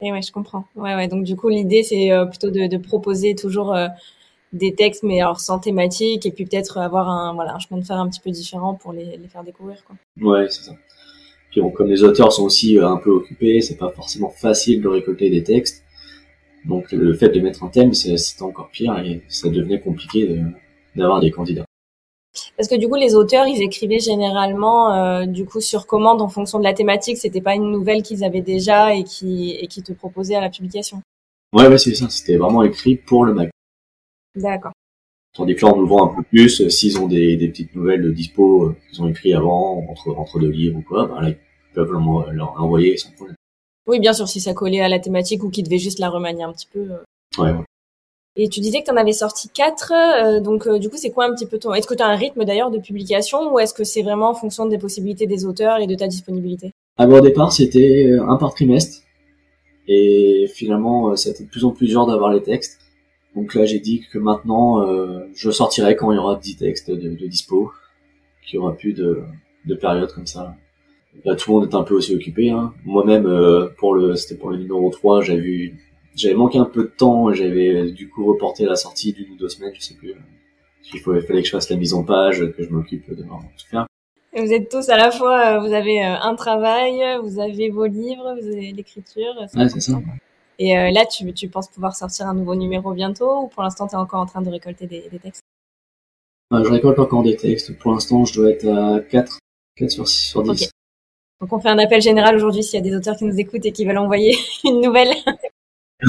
Et 0.00 0.12
ouais 0.12 0.22
je 0.22 0.30
comprends. 0.30 0.66
Ouais 0.76 0.94
ouais 0.94 1.08
donc 1.08 1.24
du 1.24 1.34
coup 1.34 1.48
l'idée 1.48 1.82
c'est 1.82 2.10
plutôt 2.28 2.50
de, 2.50 2.68
de, 2.68 2.76
proposer 2.76 3.34
toujours 3.34 3.76
des 4.52 4.74
textes 4.76 5.02
mais 5.02 5.20
alors 5.20 5.40
sans 5.40 5.58
thématique 5.58 6.26
et 6.26 6.30
puis 6.30 6.44
peut-être 6.44 6.78
avoir 6.78 7.08
un 7.08 7.34
voilà 7.34 7.56
un 7.56 7.58
chemin 7.58 7.80
de 7.80 7.84
faire 7.84 7.98
un 7.98 8.08
petit 8.08 8.20
peu 8.20 8.30
différent 8.30 8.74
pour 8.74 8.92
les, 8.92 9.16
les 9.16 9.26
faire 9.26 9.42
découvrir 9.42 9.82
quoi. 9.84 9.96
Ouais 10.20 10.48
c'est 10.48 10.62
ça. 10.62 10.72
Puis 11.54 11.62
comme 11.72 11.88
les 11.88 12.02
auteurs 12.02 12.32
sont 12.32 12.44
aussi 12.44 12.78
un 12.80 12.96
peu 12.96 13.10
occupés 13.10 13.60
c'est 13.60 13.76
pas 13.76 13.90
forcément 13.90 14.30
facile 14.30 14.82
de 14.82 14.88
récolter 14.88 15.30
des 15.30 15.44
textes 15.44 15.84
donc 16.64 16.90
le 16.90 17.14
fait 17.14 17.28
de 17.28 17.40
mettre 17.40 17.62
un 17.62 17.68
thème 17.68 17.94
c'est 17.94 18.42
encore 18.42 18.70
pire 18.70 18.98
et 18.98 19.22
ça 19.28 19.48
devenait 19.48 19.80
compliqué 19.80 20.40
d'avoir 20.96 21.20
des 21.20 21.30
candidats. 21.30 21.64
Parce 22.56 22.68
que 22.68 22.74
du 22.74 22.88
coup, 22.88 22.96
les 22.96 23.14
auteurs, 23.14 23.46
ils 23.46 23.62
écrivaient 23.62 24.00
généralement 24.00 24.92
euh, 24.92 25.24
du 25.26 25.44
coup 25.44 25.60
sur 25.60 25.86
commande 25.86 26.20
en 26.20 26.28
fonction 26.28 26.58
de 26.58 26.64
la 26.64 26.74
thématique. 26.74 27.18
C'était 27.18 27.40
pas 27.40 27.54
une 27.54 27.70
nouvelle 27.70 28.02
qu'ils 28.02 28.24
avaient 28.24 28.42
déjà 28.42 28.94
et 28.94 29.04
qui 29.04 29.52
et 29.52 29.66
qui 29.66 29.82
te 29.82 29.92
proposaient 29.92 30.34
à 30.34 30.40
la 30.40 30.50
publication. 30.50 31.00
Ouais, 31.52 31.68
ouais, 31.68 31.78
c'est 31.78 31.94
ça. 31.94 32.08
C'était 32.08 32.36
vraiment 32.36 32.62
écrit 32.62 32.96
pour 32.96 33.24
le 33.24 33.34
mag. 33.34 33.50
D'accord. 34.34 34.72
Tandis 35.34 35.56
que 35.56 35.66
là, 35.66 35.72
on 35.74 35.80
nous 35.80 35.86
vend 35.86 36.10
un 36.10 36.14
peu 36.14 36.22
plus. 36.22 36.60
Euh, 36.60 36.68
s'ils 36.68 36.98
ont 36.98 37.06
des, 37.06 37.36
des 37.36 37.48
petites 37.48 37.74
nouvelles 37.74 38.02
de 38.02 38.10
dispo 38.10 38.64
euh, 38.64 38.76
qu'ils 38.88 39.02
ont 39.02 39.08
écrit 39.08 39.34
avant, 39.34 39.84
entre 39.90 40.10
entre 40.16 40.38
deux 40.38 40.50
livres 40.50 40.78
ou 40.78 40.82
quoi, 40.82 41.06
ben 41.06 41.20
là, 41.20 41.34
peuvent 41.74 41.92
l'envoyer 41.92 42.96
sans 42.96 43.10
problème. 43.10 43.36
Oui, 43.86 44.00
bien 44.00 44.12
sûr, 44.12 44.28
si 44.28 44.40
ça 44.40 44.54
collait 44.54 44.80
à 44.80 44.88
la 44.88 44.98
thématique 44.98 45.42
ou 45.42 45.50
qu'ils 45.50 45.64
devaient 45.64 45.78
juste 45.78 45.98
la 45.98 46.08
remanier 46.08 46.44
un 46.44 46.52
petit 46.52 46.68
peu. 46.72 46.86
Ouais, 47.38 47.50
ouais. 47.50 47.64
Et 48.36 48.48
tu 48.48 48.60
disais 48.60 48.80
que 48.80 48.86
tu 48.86 48.90
en 48.90 48.96
avais 48.96 49.12
sorti 49.12 49.48
quatre, 49.48 49.92
euh, 49.92 50.40
donc 50.40 50.66
euh, 50.66 50.80
du 50.80 50.90
coup 50.90 50.96
c'est 50.96 51.10
quoi 51.10 51.26
un 51.26 51.34
petit 51.34 51.46
peu 51.46 51.58
ton... 51.58 51.72
Est-ce 51.72 51.86
que 51.86 51.94
tu 51.94 52.02
as 52.02 52.08
un 52.08 52.16
rythme 52.16 52.44
d'ailleurs 52.44 52.72
de 52.72 52.78
publication 52.78 53.52
ou 53.52 53.60
est-ce 53.60 53.72
que 53.72 53.84
c'est 53.84 54.02
vraiment 54.02 54.30
en 54.30 54.34
fonction 54.34 54.66
des 54.66 54.76
possibilités 54.76 55.26
des 55.26 55.44
auteurs 55.44 55.78
et 55.78 55.86
de 55.86 55.94
ta 55.94 56.08
disponibilité? 56.08 56.72
Ah 56.96 57.06
Au 57.06 57.20
départ 57.20 57.52
c'était 57.52 58.08
euh, 58.08 58.28
un 58.28 58.36
par 58.36 58.52
trimestre 58.52 59.02
et 59.86 60.50
finalement 60.52 61.14
c'était 61.14 61.44
de 61.44 61.48
plus 61.48 61.64
en 61.64 61.70
plus 61.70 61.86
dur 61.86 62.06
d'avoir 62.06 62.32
les 62.32 62.42
textes. 62.42 62.80
Donc 63.34 63.54
là 63.54 63.64
j'ai 63.64 63.80
dit 63.80 64.04
que 64.12 64.18
maintenant 64.18 64.86
je 65.34 65.50
sortirai 65.50 65.96
quand 65.96 66.12
il 66.12 66.16
y 66.16 66.18
aura 66.18 66.36
10 66.36 66.56
textes 66.56 66.90
de, 66.90 67.08
de 67.08 67.26
dispo, 67.26 67.72
qu'il 68.46 68.56
y 68.56 68.58
aura 68.58 68.74
plus 68.74 68.92
de, 68.92 69.22
de 69.66 69.74
périodes 69.74 70.12
comme 70.12 70.26
ça. 70.26 70.54
Là, 71.24 71.36
tout 71.36 71.52
le 71.52 71.60
monde 71.60 71.70
est 71.70 71.76
un 71.76 71.84
peu 71.84 71.94
aussi 71.94 72.14
occupé. 72.14 72.50
Hein. 72.50 72.74
Moi-même, 72.84 73.28
pour 73.78 73.94
le, 73.94 74.16
c'était 74.16 74.34
pour 74.34 74.50
le 74.50 74.56
numéro 74.56 74.90
3, 74.90 75.22
j'avais 75.22 76.34
manqué 76.34 76.58
un 76.58 76.64
peu 76.64 76.82
de 76.82 76.88
temps, 76.88 77.32
j'avais 77.32 77.90
du 77.90 78.08
coup 78.08 78.24
reporté 78.26 78.64
la 78.64 78.76
sortie 78.76 79.12
d'une 79.12 79.32
ou 79.32 79.36
deux 79.36 79.48
semaines, 79.48 79.72
je 79.74 79.80
sais 79.80 79.94
plus. 79.94 80.14
Il 80.92 81.00
fallait 81.00 81.40
que 81.40 81.46
je 81.46 81.50
fasse 81.50 81.70
la 81.70 81.76
mise 81.76 81.94
en 81.94 82.04
page, 82.04 82.40
que 82.52 82.62
je 82.62 82.70
m'occupe 82.70 83.08
de 83.10 83.22
tout 83.22 83.66
faire. 83.70 83.86
Et 84.36 84.44
vous 84.44 84.52
êtes 84.52 84.68
tous 84.68 84.88
à 84.88 84.96
la 84.96 85.12
fois, 85.12 85.56
euh, 85.56 85.60
vous 85.60 85.72
avez 85.72 86.04
euh, 86.04 86.16
un 86.20 86.34
travail, 86.34 87.00
vous 87.22 87.38
avez 87.38 87.70
vos 87.70 87.86
livres, 87.86 88.36
vous 88.40 88.48
avez 88.48 88.72
l'écriture. 88.72 89.32
Ouais, 89.54 89.68
c'est 89.68 89.80
ça. 89.80 90.00
Et 90.58 90.78
euh, 90.78 90.90
là, 90.90 91.04
tu, 91.06 91.32
tu 91.32 91.48
penses 91.48 91.68
pouvoir 91.68 91.96
sortir 91.96 92.26
un 92.26 92.34
nouveau 92.34 92.54
numéro 92.54 92.92
bientôt 92.92 93.42
ou 93.42 93.48
pour 93.48 93.62
l'instant, 93.62 93.86
tu 93.86 93.94
es 93.94 93.98
encore 93.98 94.20
en 94.20 94.26
train 94.26 94.42
de 94.42 94.50
récolter 94.50 94.86
des, 94.86 95.08
des 95.10 95.18
textes? 95.18 95.42
Je 96.52 96.70
récolte 96.70 96.98
encore 96.98 97.22
des 97.22 97.36
textes. 97.36 97.76
Pour 97.78 97.92
l'instant, 97.92 98.24
je 98.24 98.34
dois 98.34 98.50
être 98.50 98.68
à 98.68 99.00
4, 99.00 99.38
4 99.76 99.90
sur, 99.90 100.06
6, 100.06 100.28
sur 100.30 100.42
10. 100.42 100.70
Donc 101.40 101.52
on 101.52 101.60
fait 101.60 101.68
un 101.68 101.78
appel 101.78 102.00
général 102.00 102.36
aujourd'hui 102.36 102.62
s'il 102.62 102.78
y 102.78 102.82
a 102.82 102.88
des 102.88 102.94
auteurs 102.94 103.16
qui 103.16 103.24
nous 103.24 103.38
écoutent 103.38 103.66
et 103.66 103.72
qui 103.72 103.84
veulent 103.84 103.98
envoyer 103.98 104.36
une 104.64 104.80
nouvelle. 104.80 105.12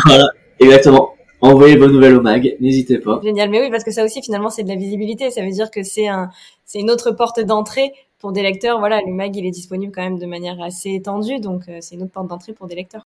Voilà, 0.03 0.27
exactement. 0.59 1.15
Envoyez 1.39 1.77
vos 1.77 1.87
nouvelles 1.87 2.15
au 2.15 2.21
mag, 2.21 2.57
n'hésitez 2.59 2.97
pas. 2.97 3.21
Génial, 3.23 3.49
mais 3.49 3.61
oui, 3.61 3.69
parce 3.69 3.83
que 3.83 3.91
ça 3.91 4.03
aussi, 4.03 4.21
finalement, 4.21 4.49
c'est 4.49 4.63
de 4.63 4.67
la 4.67 4.75
visibilité. 4.75 5.29
Ça 5.29 5.41
veut 5.41 5.51
dire 5.51 5.71
que 5.71 5.83
c'est 5.83 6.07
un, 6.07 6.29
c'est 6.65 6.79
une 6.79 6.89
autre 6.89 7.11
porte 7.11 7.39
d'entrée 7.39 7.93
pour 8.17 8.33
des 8.33 8.41
lecteurs. 8.41 8.79
Voilà, 8.79 8.99
le 9.05 9.13
mag, 9.13 9.33
il 9.35 9.45
est 9.45 9.51
disponible 9.51 9.93
quand 9.93 10.01
même 10.01 10.17
de 10.17 10.25
manière 10.25 10.61
assez 10.61 10.89
étendue, 10.91 11.39
donc 11.39 11.69
euh, 11.69 11.77
c'est 11.81 11.95
une 11.95 12.03
autre 12.03 12.11
porte 12.11 12.27
d'entrée 12.27 12.51
pour 12.51 12.67
des 12.67 12.75
lecteurs. 12.75 13.03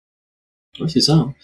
Oui, 0.80 0.90
c'est 0.90 1.00
ça. 1.00 1.14
Hein. 1.14 1.35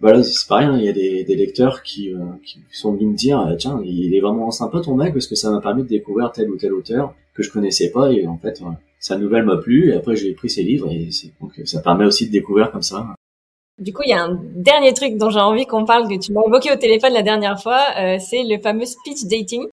Voilà, 0.00 0.22
c'est 0.22 0.48
pas 0.48 0.58
rien. 0.58 0.76
Il 0.78 0.84
y 0.84 0.88
a 0.88 0.92
des, 0.92 1.24
des 1.24 1.34
lecteurs 1.34 1.82
qui, 1.82 2.12
euh, 2.12 2.18
qui 2.44 2.60
sont 2.72 2.92
venus 2.92 3.08
me 3.08 3.16
dire, 3.16 3.40
euh, 3.40 3.56
tiens, 3.56 3.80
il 3.84 4.14
est 4.14 4.20
vraiment 4.20 4.50
sympa 4.50 4.80
ton 4.80 4.94
mag 4.94 5.12
parce 5.12 5.26
que 5.26 5.34
ça 5.34 5.50
m'a 5.50 5.60
permis 5.60 5.82
de 5.82 5.88
découvrir 5.88 6.30
tel 6.32 6.50
ou 6.50 6.56
tel 6.56 6.72
auteur 6.72 7.14
que 7.34 7.42
je 7.42 7.50
connaissais 7.50 7.90
pas 7.90 8.12
et 8.12 8.26
en 8.26 8.38
fait, 8.38 8.62
sa 9.00 9.16
nouvelle 9.18 9.44
m'a 9.44 9.56
plu 9.56 9.90
et 9.90 9.94
après 9.94 10.16
j'ai 10.16 10.32
pris 10.32 10.50
ses 10.50 10.62
livres 10.62 10.90
et 10.90 11.08
donc 11.40 11.52
ça 11.64 11.80
permet 11.80 12.04
aussi 12.04 12.26
de 12.26 12.32
découvrir 12.32 12.72
comme 12.72 12.82
ça 12.82 13.14
du 13.78 13.92
coup, 13.92 14.02
il 14.04 14.10
y 14.10 14.12
a 14.12 14.24
un 14.24 14.40
dernier 14.56 14.92
truc 14.92 15.16
dont 15.16 15.30
j'ai 15.30 15.38
envie 15.38 15.64
qu'on 15.64 15.84
parle, 15.84 16.08
que 16.08 16.18
tu 16.18 16.32
m'as 16.32 16.42
évoqué 16.46 16.72
au 16.72 16.76
téléphone 16.76 17.12
la 17.12 17.22
dernière 17.22 17.62
fois, 17.62 17.80
euh, 17.96 18.18
c'est 18.18 18.42
le 18.42 18.60
fameux 18.60 18.84
speech 18.84 19.24
dating. 19.24 19.66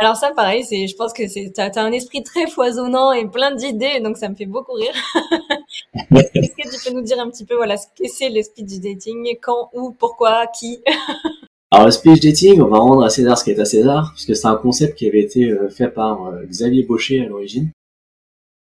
Alors 0.00 0.16
ça, 0.16 0.32
pareil, 0.34 0.64
c'est, 0.64 0.88
je 0.88 0.96
pense 0.96 1.12
que 1.12 1.28
c'est, 1.28 1.52
t'as, 1.54 1.68
as 1.68 1.80
un 1.80 1.92
esprit 1.92 2.24
très 2.24 2.48
foisonnant 2.48 3.12
et 3.12 3.28
plein 3.28 3.54
d'idées, 3.54 4.00
donc 4.00 4.16
ça 4.16 4.28
me 4.28 4.34
fait 4.34 4.46
beaucoup 4.46 4.72
rire. 4.72 4.94
Est-ce 6.34 6.50
que 6.50 6.76
tu 6.76 6.90
peux 6.90 6.94
nous 6.96 7.04
dire 7.04 7.20
un 7.20 7.30
petit 7.30 7.44
peu, 7.44 7.54
voilà, 7.54 7.76
ce 7.76 7.86
que 7.86 8.08
c'est 8.08 8.30
le 8.30 8.42
speech 8.42 8.80
dating, 8.80 9.38
quand, 9.40 9.70
où, 9.72 9.92
pourquoi, 9.92 10.46
qui 10.48 10.82
Alors 11.70 11.86
le 11.86 11.92
speech 11.92 12.20
dating, 12.20 12.60
on 12.60 12.68
va 12.68 12.78
rendre 12.78 13.04
à 13.04 13.10
César 13.10 13.38
ce 13.38 13.44
qui 13.44 13.50
est 13.50 13.60
à 13.60 13.64
César, 13.64 14.10
parce 14.10 14.26
que 14.26 14.34
c'est 14.34 14.46
un 14.46 14.56
concept 14.56 14.96
qui 14.96 15.08
avait 15.08 15.20
été 15.20 15.50
euh, 15.50 15.68
fait 15.68 15.88
par 15.88 16.26
euh, 16.26 16.44
Xavier 16.44 16.82
Baucher 16.84 17.24
à 17.24 17.28
l'origine. 17.28 17.70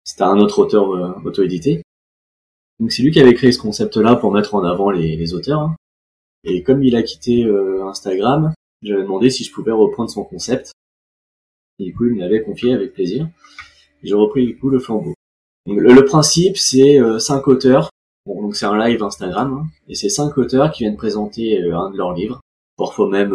C'était 0.04 0.22
un 0.22 0.38
autre 0.38 0.60
auteur 0.60 0.88
auto-édité. 1.24 1.82
Donc 2.80 2.92
c'est 2.92 3.02
lui 3.02 3.10
qui 3.10 3.20
avait 3.20 3.34
créé 3.34 3.52
ce 3.52 3.58
concept-là 3.58 4.16
pour 4.16 4.32
mettre 4.32 4.54
en 4.54 4.64
avant 4.64 4.90
les, 4.90 5.34
auteurs. 5.34 5.60
Hein. 5.60 5.76
Et 6.44 6.62
comme 6.62 6.82
il 6.84 6.94
a 6.94 7.02
quitté 7.02 7.44
euh, 7.44 7.86
Instagram, 7.86 8.54
j'avais 8.82 9.02
demandé 9.02 9.30
si 9.30 9.44
je 9.44 9.52
pouvais 9.52 9.72
reprendre 9.72 10.10
son 10.10 10.24
concept. 10.24 10.72
Et 11.78 11.84
du 11.84 11.94
coup, 11.94 12.06
il 12.06 12.14
me 12.14 12.20
l'avait 12.20 12.42
confié 12.42 12.72
avec 12.72 12.92
plaisir. 12.92 13.28
J'ai 14.02 14.14
repris 14.14 14.46
du 14.46 14.56
coup 14.56 14.70
le 14.70 14.78
flambeau. 14.78 15.14
Le, 15.76 16.04
principe, 16.04 16.56
c'est 16.56 17.00
euh, 17.00 17.18
cinq 17.18 17.48
auteurs. 17.48 17.90
donc 18.26 18.56
c'est 18.56 18.66
un 18.66 18.78
live 18.78 19.02
Instagram. 19.02 19.60
Hein. 19.60 19.66
et 19.88 19.94
c'est 19.94 20.08
cinq 20.08 20.36
auteurs 20.38 20.72
qui 20.72 20.84
viennent 20.84 20.96
présenter 20.96 21.62
euh, 21.62 21.76
un 21.76 21.90
de 21.90 21.96
leurs 21.96 22.14
livres. 22.14 22.40
Parfois 22.76 23.08
même 23.08 23.34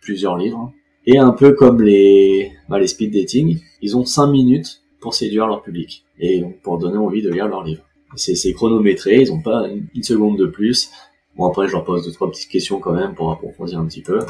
plusieurs 0.00 0.36
livres. 0.36 0.58
Hein. 0.58 0.72
Et 1.06 1.18
un 1.18 1.32
peu 1.32 1.52
comme 1.52 1.82
les, 1.82 2.52
bah, 2.68 2.78
les 2.78 2.86
speed 2.86 3.12
dating, 3.12 3.60
ils 3.82 3.96
ont 3.96 4.04
cinq 4.04 4.28
minutes 4.28 4.82
pour 5.00 5.14
séduire 5.14 5.46
leur 5.46 5.62
public. 5.62 6.04
Et 6.18 6.40
donc 6.40 6.60
pour 6.62 6.78
donner 6.78 6.96
envie 6.96 7.22
de 7.22 7.30
lire 7.30 7.48
leur 7.48 7.62
livre. 7.62 7.82
C'est 8.16 8.52
chronométré, 8.52 9.20
ils 9.20 9.32
ont 9.32 9.42
pas 9.42 9.66
une, 9.68 10.02
seconde 10.02 10.38
de 10.38 10.46
plus. 10.46 10.90
Bon 11.36 11.46
après 11.46 11.66
je 11.66 11.72
leur 11.72 11.84
pose 11.84 12.06
deux 12.06 12.12
trois 12.12 12.30
petites 12.30 12.48
questions 12.48 12.78
quand 12.78 12.92
même 12.92 13.14
pour 13.14 13.30
approfondir 13.32 13.80
un 13.80 13.86
petit 13.86 14.02
peu. 14.02 14.20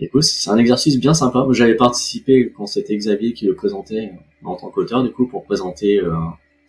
Écoute, 0.00 0.22
c'est 0.22 0.50
un 0.50 0.56
exercice 0.56 0.98
bien 0.98 1.14
sympa. 1.14 1.46
J'avais 1.50 1.74
participé 1.74 2.52
quand 2.56 2.66
c'était 2.66 2.96
Xavier 2.96 3.32
qui 3.32 3.46
le 3.46 3.54
présentait 3.54 4.12
en 4.44 4.54
tant 4.54 4.70
qu'auteur 4.70 5.02
du 5.02 5.10
coup 5.10 5.26
pour 5.26 5.44
présenter 5.44 5.98
euh, 6.00 6.14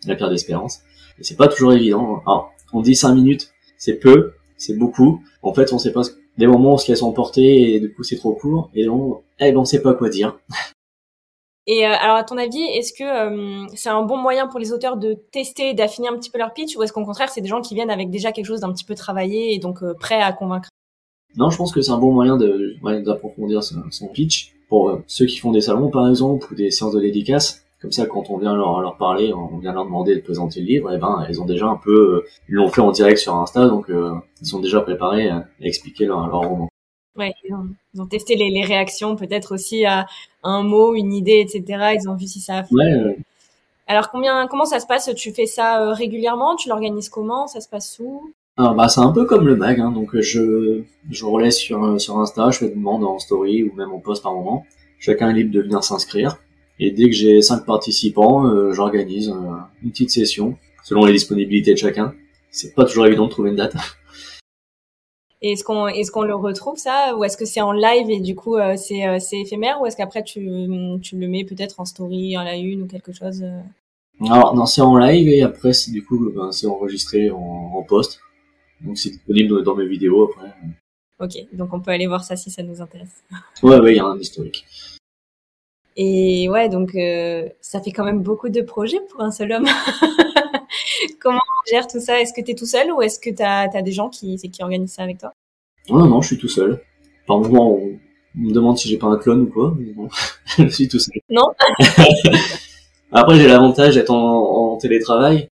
la 0.06 0.14
pierre 0.16 0.30
d'espérance. 0.30 0.80
Et 1.18 1.24
c'est 1.24 1.36
pas 1.36 1.48
toujours 1.48 1.72
évident. 1.72 2.20
Alors 2.26 2.52
on 2.72 2.82
dit 2.82 2.96
cinq 2.96 3.14
minutes, 3.14 3.50
c'est 3.78 3.94
peu, 3.94 4.32
c'est 4.56 4.76
beaucoup. 4.76 5.22
En 5.42 5.54
fait 5.54 5.72
on 5.72 5.78
sait 5.78 5.92
pas 5.92 6.02
des 6.38 6.46
moments 6.46 6.72
où 6.72 6.74
on 6.74 6.78
se 6.78 6.90
laisse 6.90 7.02
emporter 7.02 7.74
et 7.74 7.80
du 7.80 7.92
coup 7.92 8.02
c'est 8.02 8.16
trop 8.16 8.34
court 8.34 8.70
et 8.74 8.88
on, 8.88 9.22
eh 9.40 9.52
ben, 9.52 9.58
on 9.58 9.64
sait 9.64 9.82
pas 9.82 9.94
quoi 9.94 10.08
dire. 10.08 10.38
Et 11.68 11.84
euh, 11.84 11.92
alors, 12.00 12.16
à 12.16 12.24
ton 12.24 12.38
avis, 12.38 12.62
est-ce 12.62 12.92
que 12.92 13.02
euh, 13.02 13.66
c'est 13.74 13.88
un 13.88 14.02
bon 14.02 14.16
moyen 14.16 14.46
pour 14.46 14.60
les 14.60 14.72
auteurs 14.72 14.96
de 14.96 15.14
tester, 15.32 15.74
d'affiner 15.74 16.08
un 16.08 16.16
petit 16.16 16.30
peu 16.30 16.38
leur 16.38 16.52
pitch, 16.52 16.76
ou 16.76 16.82
est-ce 16.82 16.92
qu'au 16.92 17.04
contraire, 17.04 17.28
c'est 17.28 17.40
des 17.40 17.48
gens 17.48 17.60
qui 17.60 17.74
viennent 17.74 17.90
avec 17.90 18.08
déjà 18.10 18.30
quelque 18.30 18.46
chose 18.46 18.60
d'un 18.60 18.72
petit 18.72 18.84
peu 18.84 18.94
travaillé 18.94 19.52
et 19.52 19.58
donc 19.58 19.82
euh, 19.82 19.92
prêts 19.94 20.22
à 20.22 20.32
convaincre? 20.32 20.68
Non, 21.36 21.50
je 21.50 21.56
pense 21.56 21.72
que 21.72 21.82
c'est 21.82 21.90
un 21.90 21.98
bon 21.98 22.12
moyen 22.12 22.36
de 22.36 22.76
d'approfondir 23.04 23.62
son, 23.62 24.08
pitch 24.08 24.52
pour 24.68 25.00
ceux 25.06 25.26
qui 25.26 25.38
font 25.38 25.50
des 25.50 25.60
salons, 25.60 25.90
par 25.90 26.08
exemple, 26.08 26.46
ou 26.50 26.54
des 26.54 26.70
séances 26.70 26.94
de 26.94 27.00
dédicace. 27.00 27.65
Comme 27.86 27.92
ça, 27.92 28.06
quand 28.06 28.30
on 28.30 28.36
vient 28.36 28.56
leur, 28.56 28.80
leur 28.80 28.96
parler, 28.96 29.32
on 29.32 29.58
vient 29.58 29.72
leur 29.72 29.84
demander 29.84 30.16
de 30.16 30.20
présenter 30.20 30.58
le 30.58 30.66
livre, 30.66 30.90
et 30.90 30.96
eh 30.96 30.98
ben, 30.98 31.24
ils 31.30 31.40
ont 31.40 31.44
déjà 31.44 31.66
un 31.66 31.76
peu, 31.76 32.24
ils 32.48 32.56
l'ont 32.56 32.68
fait 32.68 32.80
en 32.80 32.90
direct 32.90 33.18
sur 33.18 33.36
Insta, 33.36 33.68
donc 33.68 33.86
ils 33.88 34.44
sont 34.44 34.58
déjà 34.58 34.80
préparés 34.80 35.28
à 35.28 35.46
expliquer 35.60 36.04
leur, 36.04 36.26
leur 36.26 36.40
roman. 36.40 36.68
Ouais, 37.16 37.32
ils 37.44 38.00
ont, 38.00 38.06
testé 38.06 38.34
les, 38.34 38.50
les 38.50 38.64
réactions, 38.64 39.14
peut-être 39.14 39.54
aussi 39.54 39.84
à 39.84 40.08
un 40.42 40.64
mot, 40.64 40.96
une 40.96 41.12
idée, 41.12 41.46
etc. 41.46 41.94
Ils 41.94 42.08
ont 42.08 42.16
vu 42.16 42.26
si 42.26 42.40
ça 42.40 42.56
a 42.56 42.64
fait. 42.64 42.74
Ouais, 42.74 43.18
Alors 43.86 44.10
combien, 44.10 44.48
comment 44.48 44.64
ça 44.64 44.80
se 44.80 44.86
passe? 44.88 45.08
Tu 45.14 45.32
fais 45.32 45.46
ça 45.46 45.80
euh, 45.80 45.92
régulièrement? 45.92 46.56
Tu 46.56 46.68
l'organises 46.68 47.08
comment? 47.08 47.46
Ça 47.46 47.60
se 47.60 47.68
passe 47.68 48.00
où? 48.00 48.32
Alors 48.56 48.74
bah 48.74 48.88
c'est 48.88 49.00
un 49.00 49.12
peu 49.12 49.26
comme 49.26 49.46
le 49.46 49.54
mag, 49.54 49.78
hein, 49.78 49.92
donc 49.92 50.18
je 50.18 50.82
je 51.08 51.24
relais 51.24 51.52
sur 51.52 52.00
sur 52.00 52.18
Insta, 52.18 52.50
je 52.50 52.58
fais 52.58 52.68
des 52.68 52.74
demandes 52.74 53.04
en 53.04 53.20
story 53.20 53.62
ou 53.62 53.72
même 53.76 53.92
en 53.92 54.00
post 54.00 54.24
par 54.24 54.32
moment. 54.32 54.66
Chacun 54.98 55.30
est 55.30 55.34
libre 55.34 55.52
de 55.52 55.60
venir 55.60 55.84
s'inscrire. 55.84 56.38
Et 56.78 56.90
dès 56.90 57.06
que 57.06 57.12
j'ai 57.12 57.40
cinq 57.40 57.64
participants, 57.64 58.46
euh, 58.46 58.72
j'organise 58.72 59.30
euh, 59.30 59.56
une 59.82 59.90
petite 59.90 60.10
session 60.10 60.56
selon 60.84 61.04
les 61.04 61.12
disponibilités 61.12 61.72
de 61.72 61.78
chacun. 61.78 62.14
C'est 62.50 62.74
pas 62.74 62.84
toujours 62.84 63.06
évident 63.06 63.26
de 63.26 63.30
trouver 63.30 63.50
une 63.50 63.56
date. 63.56 63.74
est-ce 65.42 65.64
qu'on 65.64 65.88
est-ce 65.88 66.10
qu'on 66.10 66.22
le 66.22 66.34
retrouve 66.34 66.76
ça? 66.76 67.16
Ou 67.16 67.24
est-ce 67.24 67.36
que 67.36 67.44
c'est 67.44 67.60
en 67.60 67.72
live 67.72 68.10
et 68.10 68.20
du 68.20 68.34
coup 68.34 68.56
euh, 68.56 68.76
c'est 68.76 69.18
c'est 69.20 69.40
éphémère? 69.40 69.80
Ou 69.80 69.86
est-ce 69.86 69.96
qu'après 69.96 70.22
tu 70.22 70.48
tu 71.02 71.16
le 71.16 71.28
mets 71.28 71.44
peut-être 71.44 71.80
en 71.80 71.84
story 71.84 72.36
en 72.36 72.42
la 72.42 72.56
une 72.56 72.82
ou 72.82 72.86
quelque 72.86 73.12
chose? 73.12 73.44
Alors 74.20 74.54
non, 74.54 74.66
c'est 74.66 74.80
en 74.80 74.96
live 74.96 75.28
et 75.28 75.42
après 75.42 75.72
c'est 75.72 75.90
du 75.90 76.04
coup 76.04 76.30
ben, 76.34 76.52
c'est 76.52 76.66
enregistré 76.66 77.30
en, 77.30 77.72
en 77.74 77.82
post. 77.82 78.20
Donc 78.82 78.98
c'est 78.98 79.10
disponible 79.10 79.62
dans 79.62 79.74
mes 79.74 79.86
vidéos 79.86 80.30
après. 80.30 80.52
Ok, 81.18 81.32
donc 81.54 81.72
on 81.72 81.80
peut 81.80 81.90
aller 81.90 82.06
voir 82.06 82.24
ça 82.24 82.36
si 82.36 82.50
ça 82.50 82.62
nous 82.62 82.82
intéresse. 82.82 83.24
Ouais, 83.62 83.78
ouais, 83.78 83.92
il 83.94 83.96
y 83.96 84.00
a 84.00 84.04
un 84.04 84.18
historique. 84.18 84.66
Et 85.96 86.48
ouais, 86.48 86.68
donc 86.68 86.92
ça 87.60 87.80
fait 87.80 87.90
quand 87.90 88.04
même 88.04 88.22
beaucoup 88.22 88.48
de 88.48 88.60
projets 88.60 89.00
pour 89.10 89.22
un 89.22 89.30
seul 89.30 89.52
homme. 89.52 89.66
Comment 91.20 91.38
on 91.38 91.70
gère 91.70 91.86
tout 91.86 92.00
ça? 92.00 92.20
Est-ce 92.20 92.32
que 92.32 92.42
tu 92.42 92.52
es 92.52 92.54
tout 92.54 92.66
seul 92.66 92.92
ou 92.92 93.00
est-ce 93.02 93.18
que 93.18 93.30
tu 93.30 93.42
as, 93.42 93.68
des 93.82 93.92
gens 93.92 94.10
qui, 94.10 94.36
qui 94.36 94.62
organisent 94.62 94.92
ça 94.92 95.02
avec 95.02 95.18
toi? 95.18 95.32
Non, 95.88 96.06
non, 96.06 96.20
je 96.20 96.28
suis 96.28 96.38
tout 96.38 96.48
seul. 96.48 96.82
Par 97.26 97.38
moment, 97.38 97.72
on, 97.72 97.98
me 98.34 98.52
demande 98.52 98.76
si 98.76 98.88
j'ai 98.88 98.98
pas 98.98 99.06
un 99.06 99.16
clone 99.16 99.42
ou 99.42 99.46
quoi. 99.46 99.74
non, 99.96 100.08
je 100.58 100.68
suis 100.68 100.88
tout 100.88 100.98
seul. 100.98 101.14
Non 101.30 101.48
Après, 103.12 103.36
j'ai 103.36 103.48
l'avantage 103.48 103.94
d'être 103.94 104.10
en, 104.10 104.76
télétravail. 104.76 105.48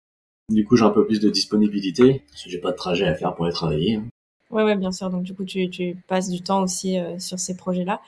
Du 0.49 0.65
coup, 0.65 0.75
j'ai 0.75 0.83
un 0.83 0.89
peu 0.89 1.05
plus 1.05 1.21
de 1.21 1.29
disponibilité 1.29 2.21
parce 2.29 2.43
que 2.43 2.49
j'ai 2.49 2.57
pas 2.57 2.71
de 2.71 2.75
trajet 2.75 3.05
à 3.05 3.15
faire 3.15 3.33
pour 3.33 3.45
aller 3.45 3.53
travailler. 3.53 3.95
Hein. 3.95 4.03
Ouais, 4.51 4.63
ouais, 4.63 4.75
bien 4.75 4.91
sûr. 4.91 5.09
Donc, 5.09 5.23
du 5.23 5.33
coup, 5.33 5.45
tu, 5.45 5.69
tu 5.69 5.95
passes 6.07 6.29
du 6.29 6.41
temps 6.41 6.61
aussi 6.61 6.99
euh, 6.99 7.17
sur 7.19 7.39
ces 7.39 7.55
projets-là. 7.55 8.01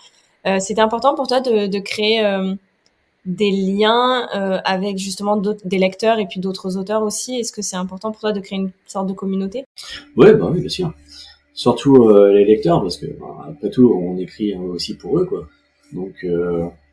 Euh, 0.48 0.60
C'était 0.60 0.82
important 0.82 1.16
pour 1.16 1.28
toi 1.28 1.42
de, 1.42 1.80
créer 1.80 2.26
euh, 2.26 2.54
des 3.26 3.52
liens 3.52 4.28
euh, 4.36 4.60
avec 4.64 4.98
justement 4.98 5.38
des 5.38 5.78
lecteurs 5.78 6.20
et 6.20 6.28
puis 6.28 6.40
d'autres 6.40 6.78
auteurs 6.78 7.04
aussi? 7.04 7.36
Est-ce 7.36 7.52
que 7.52 7.62
c'est 7.62 7.76
important 7.76 8.12
pour 8.12 8.22
toi 8.22 8.32
de 8.32 8.40
créer 8.40 8.60
une 8.60 8.72
sorte 8.86 9.08
de 9.08 9.14
communauté? 9.14 9.66
Ouais, 10.16 10.34
bah 10.34 10.50
oui, 10.52 10.60
bien 10.60 10.70
sûr. 10.70 10.94
Surtout 11.54 12.10
les 12.10 12.44
lecteurs, 12.44 12.82
parce 12.82 12.98
que 12.98 13.06
bah, 13.06 13.48
après 13.50 13.70
tout, 13.70 13.90
on 13.90 14.18
écrit 14.18 14.54
aussi 14.56 14.96
pour 14.96 15.20
eux, 15.20 15.26
quoi. 15.26 15.48
Donc 15.94 16.26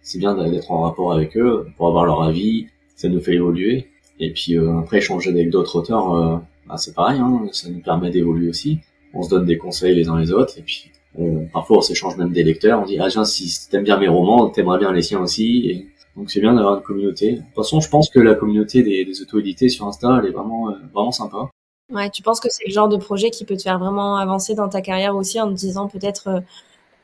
c'est 0.03 0.19
bien 0.19 0.35
d'être 0.35 0.71
en 0.71 0.83
rapport 0.83 1.13
avec 1.13 1.37
eux 1.37 1.67
pour 1.77 1.89
avoir 1.89 2.07
leur 2.07 2.23
avis. 2.23 2.67
Ça 2.97 3.09
nous 3.09 3.21
fait 3.21 3.35
évoluer. 3.35 3.89
Et 4.21 4.33
puis 4.33 4.57
après 4.57 4.99
échanger 4.99 5.31
avec 5.31 5.51
d'autres 5.51 5.77
auteurs, 5.77 6.43
bah, 6.69 6.77
c'est 6.77 6.95
pareil, 6.95 7.19
hein, 7.19 7.43
ça 7.51 7.69
nous 7.71 7.81
permet 7.81 8.11
d'évoluer 8.11 8.49
aussi. 8.49 8.79
On 9.15 9.23
se 9.23 9.29
donne 9.29 9.45
des 9.45 9.59
conseils 9.59 9.95
les 9.95 10.09
uns 10.09 10.19
les 10.19 10.33
autres 10.33 10.59
et 10.59 10.63
puis 10.63 10.91
on, 11.19 11.47
parfois 11.47 11.79
on 11.79 11.81
s'échange 11.81 12.17
même 12.17 12.33
des 12.33 12.43
lecteurs. 12.43 12.81
On 12.81 12.85
dit 12.85 12.99
ah 12.99 13.09
tiens 13.09 13.25
si 13.25 13.69
t'aimes 13.71 13.85
bien 13.85 13.99
mes 13.99 14.09
romans, 14.09 14.49
t'aimerais 14.51 14.79
bien 14.79 14.93
les 14.93 15.03
siens 15.03 15.21
aussi. 15.21 15.67
Et 15.69 15.87
donc 16.17 16.31
c'est 16.31 16.41
bien 16.41 16.55
d'avoir 16.55 16.77
une 16.77 16.83
communauté. 16.83 17.33
De 17.33 17.37
toute 17.39 17.55
façon, 17.55 17.81
je 17.81 17.89
pense 17.89 18.11
que 18.11 18.21
la 18.21 18.35
communauté 18.35 18.83
des, 18.83 19.05
des 19.05 19.23
auto-édités 19.23 19.69
sur 19.69 19.87
Insta, 19.87 20.19
elle 20.21 20.29
est 20.29 20.33
vraiment 20.33 20.71
euh, 20.71 20.75
vraiment 20.93 21.13
sympa. 21.13 21.49
Ouais, 21.93 22.11
tu 22.11 22.23
penses 22.23 22.41
que 22.41 22.49
c'est 22.51 22.67
le 22.67 22.73
genre 22.73 22.89
de 22.89 22.97
projet 22.97 23.31
qui 23.31 23.45
peut 23.45 23.57
te 23.57 23.63
faire 23.63 23.79
vraiment 23.79 24.17
avancer 24.17 24.55
dans 24.55 24.69
ta 24.69 24.81
carrière 24.81 25.15
aussi 25.15 25.41
en 25.41 25.49
te 25.49 25.55
disant 25.55 25.89
peut-être 25.89 26.29
euh, 26.29 26.41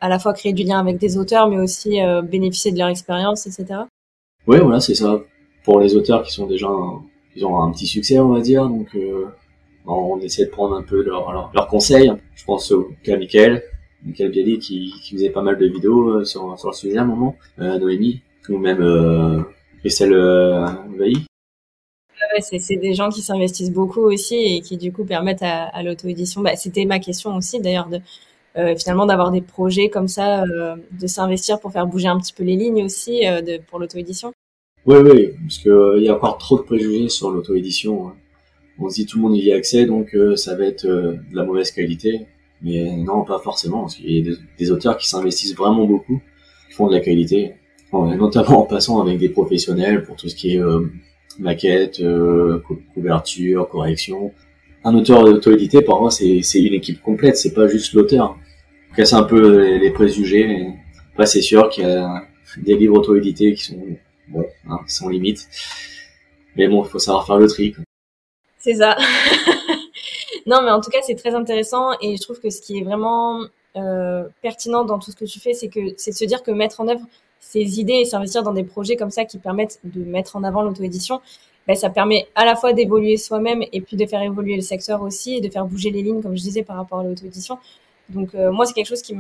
à 0.01 0.09
la 0.09 0.19
fois 0.19 0.33
créer 0.33 0.53
du 0.53 0.63
lien 0.63 0.79
avec 0.79 0.99
des 0.99 1.19
auteurs, 1.19 1.49
mais 1.49 1.59
aussi 1.59 2.01
euh, 2.01 2.23
bénéficier 2.23 2.73
de 2.73 2.79
leur 2.79 2.89
expérience, 2.89 3.47
etc. 3.47 3.81
Oui, 4.47 4.59
voilà, 4.59 4.81
c'est 4.81 4.95
ça. 4.95 5.21
Pour 5.65 5.81
les 5.81 5.97
auteurs 5.97 6.23
qui 6.23 6.33
sont 6.33 6.47
déjà, 6.47 6.69
ils 7.37 7.45
ont 7.45 7.61
un 7.61 7.71
petit 7.73 7.87
succès, 7.87 8.19
on 8.19 8.29
va 8.29 8.41
dire, 8.41 8.67
donc 8.67 8.97
on 9.87 10.19
essaie 10.21 10.47
de 10.47 10.51
prendre 10.51 10.75
un 10.77 10.83
peu 10.83 11.03
leurs 11.03 11.51
leur, 11.53 11.67
conseils. 11.67 12.11
Je 12.35 12.45
pense 12.45 12.71
au 12.71 12.91
cas 13.03 13.19
Michael, 13.19 13.63
Michael 14.05 14.31
Bialy 14.31 14.59
qui, 14.59 14.93
qui 15.03 15.15
faisait 15.15 15.31
pas 15.31 15.43
mal 15.43 15.59
de 15.59 15.67
vidéos 15.67 16.25
sur, 16.25 16.59
sur 16.59 16.69
le 16.69 16.75
sujet 16.75 16.99
à 16.99 17.03
un 17.03 17.07
moment, 17.07 17.37
euh, 17.59 17.79
Noémie, 17.79 18.23
ou 18.49 18.59
même 18.59 18.81
euh, 18.81 19.41
Christelle 19.81 20.13
euh, 20.13 20.67
Vailly. 20.97 21.27
Ouais, 22.35 22.59
c'est 22.59 22.77
des 22.77 22.95
gens 22.95 23.11
qui 23.11 23.23
s'investissent 23.23 23.73
beaucoup 23.73 24.01
aussi 24.01 24.37
et 24.37 24.61
qui 24.61 24.77
du 24.77 24.93
coup 24.93 25.05
permettent 25.05 25.43
à, 25.43 25.65
à 25.65 25.83
l'auto-édition. 25.83 26.43
Bah, 26.43 26.57
C'était 26.57 26.85
ma 26.85 26.99
question 26.99 27.37
aussi 27.37 27.61
d'ailleurs 27.61 27.89
de 27.89 28.01
euh, 28.57 28.75
finalement 28.77 29.07
d'avoir 29.07 29.31
des 29.31 29.41
projets 29.41 29.89
comme 29.89 30.09
ça, 30.09 30.43
euh, 30.43 30.75
de 30.91 31.07
s'investir 31.07 31.61
pour 31.61 31.71
faire 31.71 31.87
bouger 31.87 32.09
un 32.09 32.19
petit 32.19 32.33
peu 32.33 32.43
les 32.43 32.57
lignes 32.57 32.85
aussi 32.85 33.27
euh, 33.27 33.41
de, 33.41 33.61
pour 33.71 33.79
l'auto-édition. 33.79 34.33
Oui, 34.85 34.97
oui, 34.99 35.31
parce 35.43 35.59
que 35.59 35.99
il 35.99 36.05
y 36.05 36.09
a 36.09 36.17
encore 36.17 36.39
trop 36.39 36.59
de 36.59 36.63
préjugés 36.63 37.09
sur 37.09 37.31
l'auto-édition. 37.31 38.09
Hein. 38.09 38.15
On 38.81 38.89
se 38.89 38.97
dit 38.97 39.07
tout 39.07 39.19
le 39.19 39.23
monde 39.23 39.37
y 39.37 39.53
a 39.53 39.57
accès, 39.57 39.87
donc 39.87 40.17
ça 40.37 40.55
va 40.55 40.65
être 40.65 40.87
de 40.87 41.19
la 41.33 41.43
mauvaise 41.43 41.73
qualité. 41.73 42.29
Mais 42.63 42.97
non, 42.97 43.25
pas 43.25 43.39
forcément. 43.39 43.83
Parce 43.83 43.97
qu'il 43.97 44.11
y 44.11 44.31
a 44.31 44.35
des, 44.59 44.73
auteurs 44.73 44.97
qui 44.97 45.09
s'investissent 45.09 45.55
vraiment 45.55 45.85
beaucoup, 45.85 46.21
qui 46.69 46.75
font 46.75 46.89
de 46.89 46.95
la 46.95 47.01
qualité 47.01 47.55
notamment 47.93 48.63
en 48.63 48.67
passant 48.67 49.01
avec 49.01 49.19
des 49.19 49.29
professionnels 49.29 50.05
pour 50.05 50.17
tout 50.17 50.29
ce 50.29 50.35
qui 50.35 50.55
est 50.55 50.61
euh, 50.61 50.91
maquette, 51.39 52.01
euh, 52.01 52.63
couverture, 52.95 53.69
correction. 53.69 54.33
Un 54.85 54.95
auteur 54.95 55.23
auto-édité, 55.25 55.83
pour 55.83 56.01
moi, 56.01 56.11
c'est, 56.11 56.41
une 56.55 56.75
équipe 56.75 57.03
complète, 57.03 57.37
c'est 57.37 57.55
pas 57.55 57.67
juste 57.67 57.93
l'auteur. 57.95 58.37
Casse 58.97 59.13
un 59.13 59.23
peu 59.23 59.77
les, 59.79 59.91
préjugés. 59.91 60.69
Après, 61.13 61.27
c'est 61.27 61.43
sûr 61.43 61.69
qu'il 61.69 61.85
y 61.85 61.87
a 61.87 62.25
des 62.59 62.77
livres 62.77 62.99
auto-édités 62.99 63.55
qui 63.55 63.65
sont, 63.65 63.83
bon, 64.29 64.45
hein, 64.69 64.79
sans 64.87 65.09
limite. 65.09 65.49
Mais 66.57 66.69
bon, 66.69 66.85
il 66.85 66.89
faut 66.89 66.99
savoir 66.99 67.27
faire 67.27 67.39
le 67.39 67.49
tri. 67.49 67.75
C'est 68.59 68.75
ça. 68.75 68.97
non, 70.49 70.63
mais 70.63 70.71
en 70.71 70.81
tout 70.81 70.91
cas, 70.91 71.01
c'est 71.03 71.15
très 71.15 71.35
intéressant 71.35 71.91
et 72.01 72.17
je 72.17 72.23
trouve 72.23 72.41
que 72.41 72.49
ce 72.49 72.63
qui 72.63 72.79
est 72.79 72.83
vraiment 72.83 73.45
euh, 73.77 74.25
pertinent 74.41 74.85
dans 74.85 74.99
tout 74.99 75.11
ce 75.11 75.17
que 75.17 75.27
tu 75.27 75.39
fais, 75.39 75.53
c'est 75.53 75.69
que 75.69 75.81
c'est 75.99 76.13
de 76.13 76.17
se 76.17 76.25
dire 76.25 76.43
que 76.43 76.51
mettre 76.51 76.81
en 76.81 76.89
œuvre 76.89 77.03
ces 77.39 77.79
idées 77.79 78.01
et 78.01 78.05
s'investir 78.07 78.43
dans 78.43 78.55
des 78.55 78.65
projets 78.65 78.97
comme 78.97 79.11
ça 79.11 79.27
qui 79.27 79.39
permettent 79.39 79.79
de 79.85 80.03
mettre 80.03 80.37
en 80.37 80.45
avant 80.45 80.63
l'auto-édition, 80.63 81.21
ben, 81.67 81.77
ça 81.77 81.91
permet 81.91 82.29
à 82.35 82.47
la 82.47 82.57
fois 82.57 82.73
d'évoluer 82.73 83.19
soi-même 83.19 83.63
et 83.75 83.83
puis 83.83 83.99
de 83.99 84.07
faire 84.07 84.23
évoluer 84.23 84.57
le 84.57 84.63
secteur 84.63 85.03
aussi 85.03 85.37
et 85.37 85.41
de 85.43 85.51
faire 85.51 85.67
bouger 85.67 85.91
les 85.91 86.01
lignes, 86.01 86.23
comme 86.23 86.35
je 86.35 86.43
disais, 86.43 86.63
par 86.63 86.77
rapport 86.77 87.01
à 87.01 87.05
l'auto-édition. 87.05 87.59
Donc 88.09 88.35
euh, 88.35 88.51
moi, 88.51 88.65
c'est 88.65 88.73
quelque 88.73 88.89
chose 88.89 89.03
qui 89.03 89.15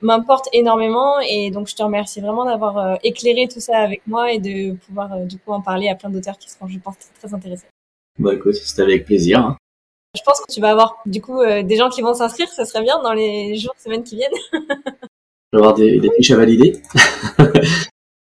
m'importe 0.00 0.48
énormément 0.54 1.20
et 1.20 1.50
donc 1.50 1.68
je 1.68 1.74
te 1.74 1.82
remercie 1.82 2.22
vraiment 2.22 2.46
d'avoir 2.46 2.78
euh, 2.78 2.94
éclairé 3.02 3.48
tout 3.48 3.60
ça 3.60 3.76
avec 3.76 4.00
moi 4.06 4.32
et 4.32 4.38
de 4.38 4.72
pouvoir 4.76 5.12
euh, 5.12 5.24
du 5.26 5.36
coup 5.38 5.52
en 5.52 5.60
parler 5.60 5.90
à 5.90 5.94
plein 5.94 6.08
d'auteurs 6.08 6.38
qui 6.38 6.48
seront, 6.48 6.68
je 6.68 6.78
pense, 6.78 6.94
très, 7.20 7.34
intéressés. 7.34 7.66
Bah 8.18 8.32
écoute, 8.32 8.54
c'était 8.54 8.82
avec 8.82 9.04
plaisir. 9.04 9.40
Hein. 9.40 9.56
Je 10.14 10.22
pense 10.24 10.40
que 10.40 10.52
tu 10.52 10.60
vas 10.60 10.70
avoir 10.70 10.96
du 11.06 11.20
coup 11.20 11.40
des 11.44 11.76
gens 11.76 11.88
qui 11.88 12.02
vont 12.02 12.14
s'inscrire, 12.14 12.48
ça 12.48 12.64
serait 12.64 12.82
bien 12.82 13.02
dans 13.02 13.12
les 13.12 13.56
jours, 13.56 13.74
semaines 13.78 14.04
qui 14.04 14.16
viennent. 14.16 14.32
avoir 15.52 15.74
des, 15.74 15.98
des 15.98 16.10
fiches 16.16 16.30
à 16.30 16.36
valider. 16.36 16.80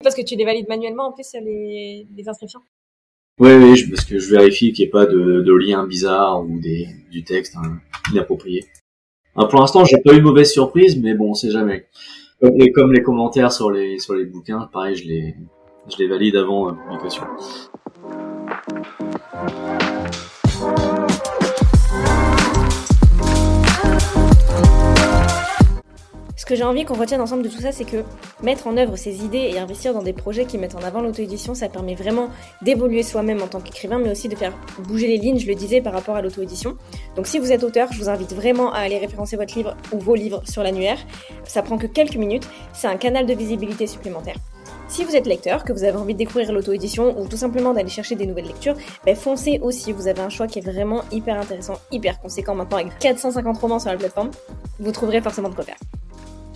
parce 0.03 0.14
que 0.14 0.22
tu 0.22 0.37
les 0.37 0.44
valides 0.44 0.68
manuellement 0.68 1.09
en 1.09 1.12
plus 1.12 1.26
les, 1.35 2.07
les 2.16 2.29
inscriptions. 2.29 2.61
Oui, 3.38 3.53
oui, 3.55 3.90
parce 3.90 4.05
que 4.05 4.18
je 4.18 4.31
vérifie 4.31 4.72
qu'il 4.72 4.85
n'y 4.85 4.88
ait 4.88 4.90
pas 4.90 5.07
de, 5.07 5.40
de 5.40 5.53
lien 5.55 5.87
bizarre 5.87 6.42
ou 6.42 6.61
des, 6.61 6.88
du 7.11 7.24
texte 7.24 7.57
hein, 7.57 7.79
inapproprié. 8.12 8.66
Alors, 9.35 9.48
pour 9.48 9.61
l'instant, 9.61 9.85
j'ai 9.85 9.96
pas 10.05 10.12
eu 10.12 10.18
de 10.18 10.24
mauvaise 10.24 10.53
surprise, 10.53 11.00
mais 11.00 11.14
bon, 11.14 11.31
on 11.31 11.35
sait 11.35 11.50
jamais. 11.50 11.87
Comme 12.40 12.55
les, 12.57 12.70
comme 12.72 12.92
les 12.92 13.03
commentaires 13.03 13.53
sur 13.53 13.70
les 13.70 13.98
sur 13.98 14.14
les 14.14 14.24
bouquins, 14.24 14.68
pareil, 14.72 14.96
je 14.96 15.07
les 15.07 15.35
je 15.88 15.96
les 15.98 16.09
valide 16.09 16.37
avant 16.37 16.68
euh, 16.68 16.72
publication. 16.72 17.24
Que 26.50 26.56
j'ai 26.56 26.64
envie 26.64 26.84
qu'on 26.84 26.94
retienne 26.94 27.20
ensemble 27.20 27.44
de 27.44 27.48
tout 27.48 27.60
ça, 27.60 27.70
c'est 27.70 27.84
que 27.84 28.02
mettre 28.42 28.66
en 28.66 28.76
œuvre 28.76 28.96
ses 28.96 29.24
idées 29.24 29.52
et 29.54 29.60
investir 29.60 29.94
dans 29.94 30.02
des 30.02 30.12
projets 30.12 30.46
qui 30.46 30.58
mettent 30.58 30.74
en 30.74 30.82
avant 30.82 31.00
l'auto-édition, 31.00 31.54
ça 31.54 31.68
permet 31.68 31.94
vraiment 31.94 32.28
d'évoluer 32.60 33.04
soi-même 33.04 33.40
en 33.40 33.46
tant 33.46 33.60
qu'écrivain, 33.60 34.00
mais 34.00 34.10
aussi 34.10 34.28
de 34.28 34.34
faire 34.34 34.52
bouger 34.80 35.06
les 35.06 35.18
lignes, 35.18 35.38
je 35.38 35.46
le 35.46 35.54
disais, 35.54 35.80
par 35.80 35.92
rapport 35.92 36.16
à 36.16 36.22
l'auto-édition. 36.22 36.76
Donc 37.14 37.28
si 37.28 37.38
vous 37.38 37.52
êtes 37.52 37.62
auteur, 37.62 37.92
je 37.92 37.98
vous 37.98 38.08
invite 38.08 38.32
vraiment 38.32 38.72
à 38.72 38.78
aller 38.78 38.98
référencer 38.98 39.36
votre 39.36 39.54
livre 39.56 39.76
ou 39.92 40.00
vos 40.00 40.16
livres 40.16 40.42
sur 40.44 40.64
l'annuaire. 40.64 40.98
Ça 41.44 41.62
prend 41.62 41.78
que 41.78 41.86
quelques 41.86 42.16
minutes, 42.16 42.48
c'est 42.72 42.88
un 42.88 42.96
canal 42.96 43.26
de 43.26 43.34
visibilité 43.34 43.86
supplémentaire. 43.86 44.34
Si 44.88 45.04
vous 45.04 45.14
êtes 45.14 45.26
lecteur, 45.26 45.62
que 45.62 45.72
vous 45.72 45.84
avez 45.84 45.98
envie 45.98 46.14
de 46.14 46.18
découvrir 46.18 46.50
l'auto-édition 46.50 47.16
ou 47.20 47.28
tout 47.28 47.36
simplement 47.36 47.72
d'aller 47.74 47.90
chercher 47.90 48.16
des 48.16 48.26
nouvelles 48.26 48.48
lectures, 48.48 48.74
ben 49.06 49.14
foncez 49.14 49.60
aussi, 49.62 49.92
vous 49.92 50.08
avez 50.08 50.20
un 50.20 50.30
choix 50.30 50.48
qui 50.48 50.58
est 50.58 50.68
vraiment 50.68 51.02
hyper 51.12 51.38
intéressant, 51.38 51.74
hyper 51.92 52.18
conséquent 52.18 52.56
maintenant 52.56 52.78
avec 52.78 52.98
450 52.98 53.56
romans 53.56 53.78
sur 53.78 53.90
la 53.90 53.96
plateforme. 53.96 54.32
Vous 54.80 54.90
trouverez 54.90 55.20
forcément 55.20 55.48
de 55.48 55.54
quoi 55.54 55.62
faire. 55.62 55.78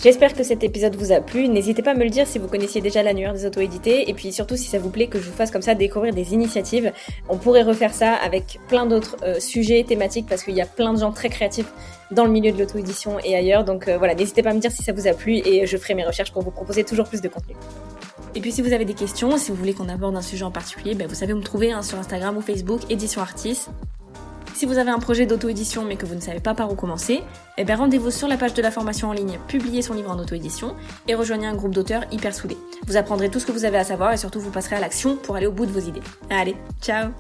J'espère 0.03 0.35
que 0.35 0.43
cet 0.43 0.63
épisode 0.63 0.97
vous 0.97 1.13
a 1.13 1.21
plu. 1.21 1.49
N'hésitez 1.49 1.83
pas 1.83 1.93
à 1.93 1.95
me 1.95 2.05
le 2.05 2.11
dire 2.11 2.27
si 2.27 2.39
vous 2.39 2.49
connaissiez 2.49 2.81
déjà 2.81 3.03
l'annuaire 3.03 3.33
des 3.33 3.47
auto-édités 3.47 4.11
et 4.11 4.15
puis 4.15 4.33
surtout 4.33 4.57
si 4.57 4.65
ça 4.65 4.79
vous 4.79 4.91
plaît 4.91 5.07
que 5.07 5.19
je 5.19 5.31
vous 5.31 5.37
fasse 5.37 5.51
comme 5.51 5.63
ça 5.63 5.75
découvrir 5.75 6.13
des 6.13 6.35
initiatives. 6.35 6.93
On 7.29 7.39
pourrait 7.39 7.63
refaire 7.63 7.95
ça 7.95 8.13
avec 8.13 8.59
plein 8.69 8.87
d'autres 8.87 9.17
euh, 9.23 9.41
sujets 9.41 9.85
thématiques 9.85 10.27
parce 10.29 10.43
qu'il 10.43 10.55
y 10.55 10.61
a 10.61 10.67
plein 10.67 10.93
de 10.93 10.99
gens 10.99 11.13
très 11.13 11.31
créatifs 11.31 11.73
dans 12.11 12.25
le 12.25 12.31
milieu 12.31 12.53
de 12.53 12.59
l'auto-édition 12.59 13.19
et 13.25 13.35
ailleurs. 13.35 13.65
Donc 13.65 13.89
euh, 13.89 13.97
voilà, 13.97 14.15
n'hésitez 14.15 14.43
pas 14.43 14.51
à 14.51 14.55
me 14.55 14.61
dire 14.61 14.73
si 14.73 14.83
ça 14.83 14.93
vous 14.93 15.07
a 15.07 15.15
plu 15.15 15.41
et 15.45 15.67
je 15.67 15.77
ferai 15.77 15.95
mes 15.95 16.05
recherches 16.05 16.33
pour 16.33 16.43
vous 16.43 16.51
proposer 16.51 16.85
toujours 16.85 17.09
plus 17.09 17.23
de 17.23 17.29
contenu. 17.29 17.55
Et 18.35 18.41
puis 18.41 18.51
si 18.51 18.63
vous 18.63 18.73
avez 18.73 18.85
des 18.85 18.95
questions, 18.95 19.39
si 19.39 19.53
vous 19.53 19.57
voulez 19.57 19.75
qu'on 19.75 19.89
aborde 19.89 20.17
un 20.17 20.23
sujet 20.23 20.45
en 20.45 20.51
particulier, 20.51 20.95
ben, 20.95 21.07
vous 21.07 21.15
savez 21.15 21.33
où 21.33 21.37
me 21.37 21.43
trouver 21.43 21.73
hein, 21.73 21.83
sur 21.83 21.99
Instagram 21.99 22.37
ou 22.37 22.41
Facebook, 22.41 22.81
Édition 22.91 23.23
Artis. 23.23 23.69
Si 24.55 24.67
vous 24.67 24.79
avez 24.79 24.91
un 24.91 25.01
projet 25.01 25.27
d'auto-édition 25.27 25.85
mais 25.85 25.97
que 25.97 26.07
vous 26.07 26.15
ne 26.15 26.21
savez 26.21 26.39
pas 26.39 26.55
par 26.55 26.71
où 26.71 26.77
commencer, 26.77 27.23
eh 27.59 27.65
bien 27.65 27.75
rendez-vous 27.75 28.13
sur 28.13 28.29
la 28.29 28.37
page 28.37 28.55
de 28.55 28.63
la 28.63 28.71
formation 28.71 29.09
en 29.09 29.13
ligne 29.13 29.41
Publier 29.49 29.83
son 29.83 29.95
livre 29.95 30.11
en 30.11 30.19
auto-édition 30.19 30.77
et 31.09 31.17
rejoignez 31.17 31.49
un 31.49 31.57
groupe 31.57 31.75
d'auteurs 31.75 32.05
hyper 32.13 32.33
soudés. 32.33 32.57
Vous 32.87 32.97
apprendrez 32.97 33.29
tout 33.29 33.41
ce 33.41 33.47
que 33.47 33.53
vous 33.53 33.65
avez 33.65 33.79
à 33.79 33.85
savoir 33.85 34.13
et 34.13 34.17
surtout 34.17 34.41
vous 34.41 34.53
passerez 34.53 34.77
à 34.77 34.81
l'action 34.81 35.17
pour 35.17 35.35
aller 35.35 35.47
au 35.47 35.53
bout 35.53 35.67
de 35.67 35.73
vos 35.73 35.81
idées. 35.81 36.03
Allez, 36.31 36.55
ciao 36.81 37.11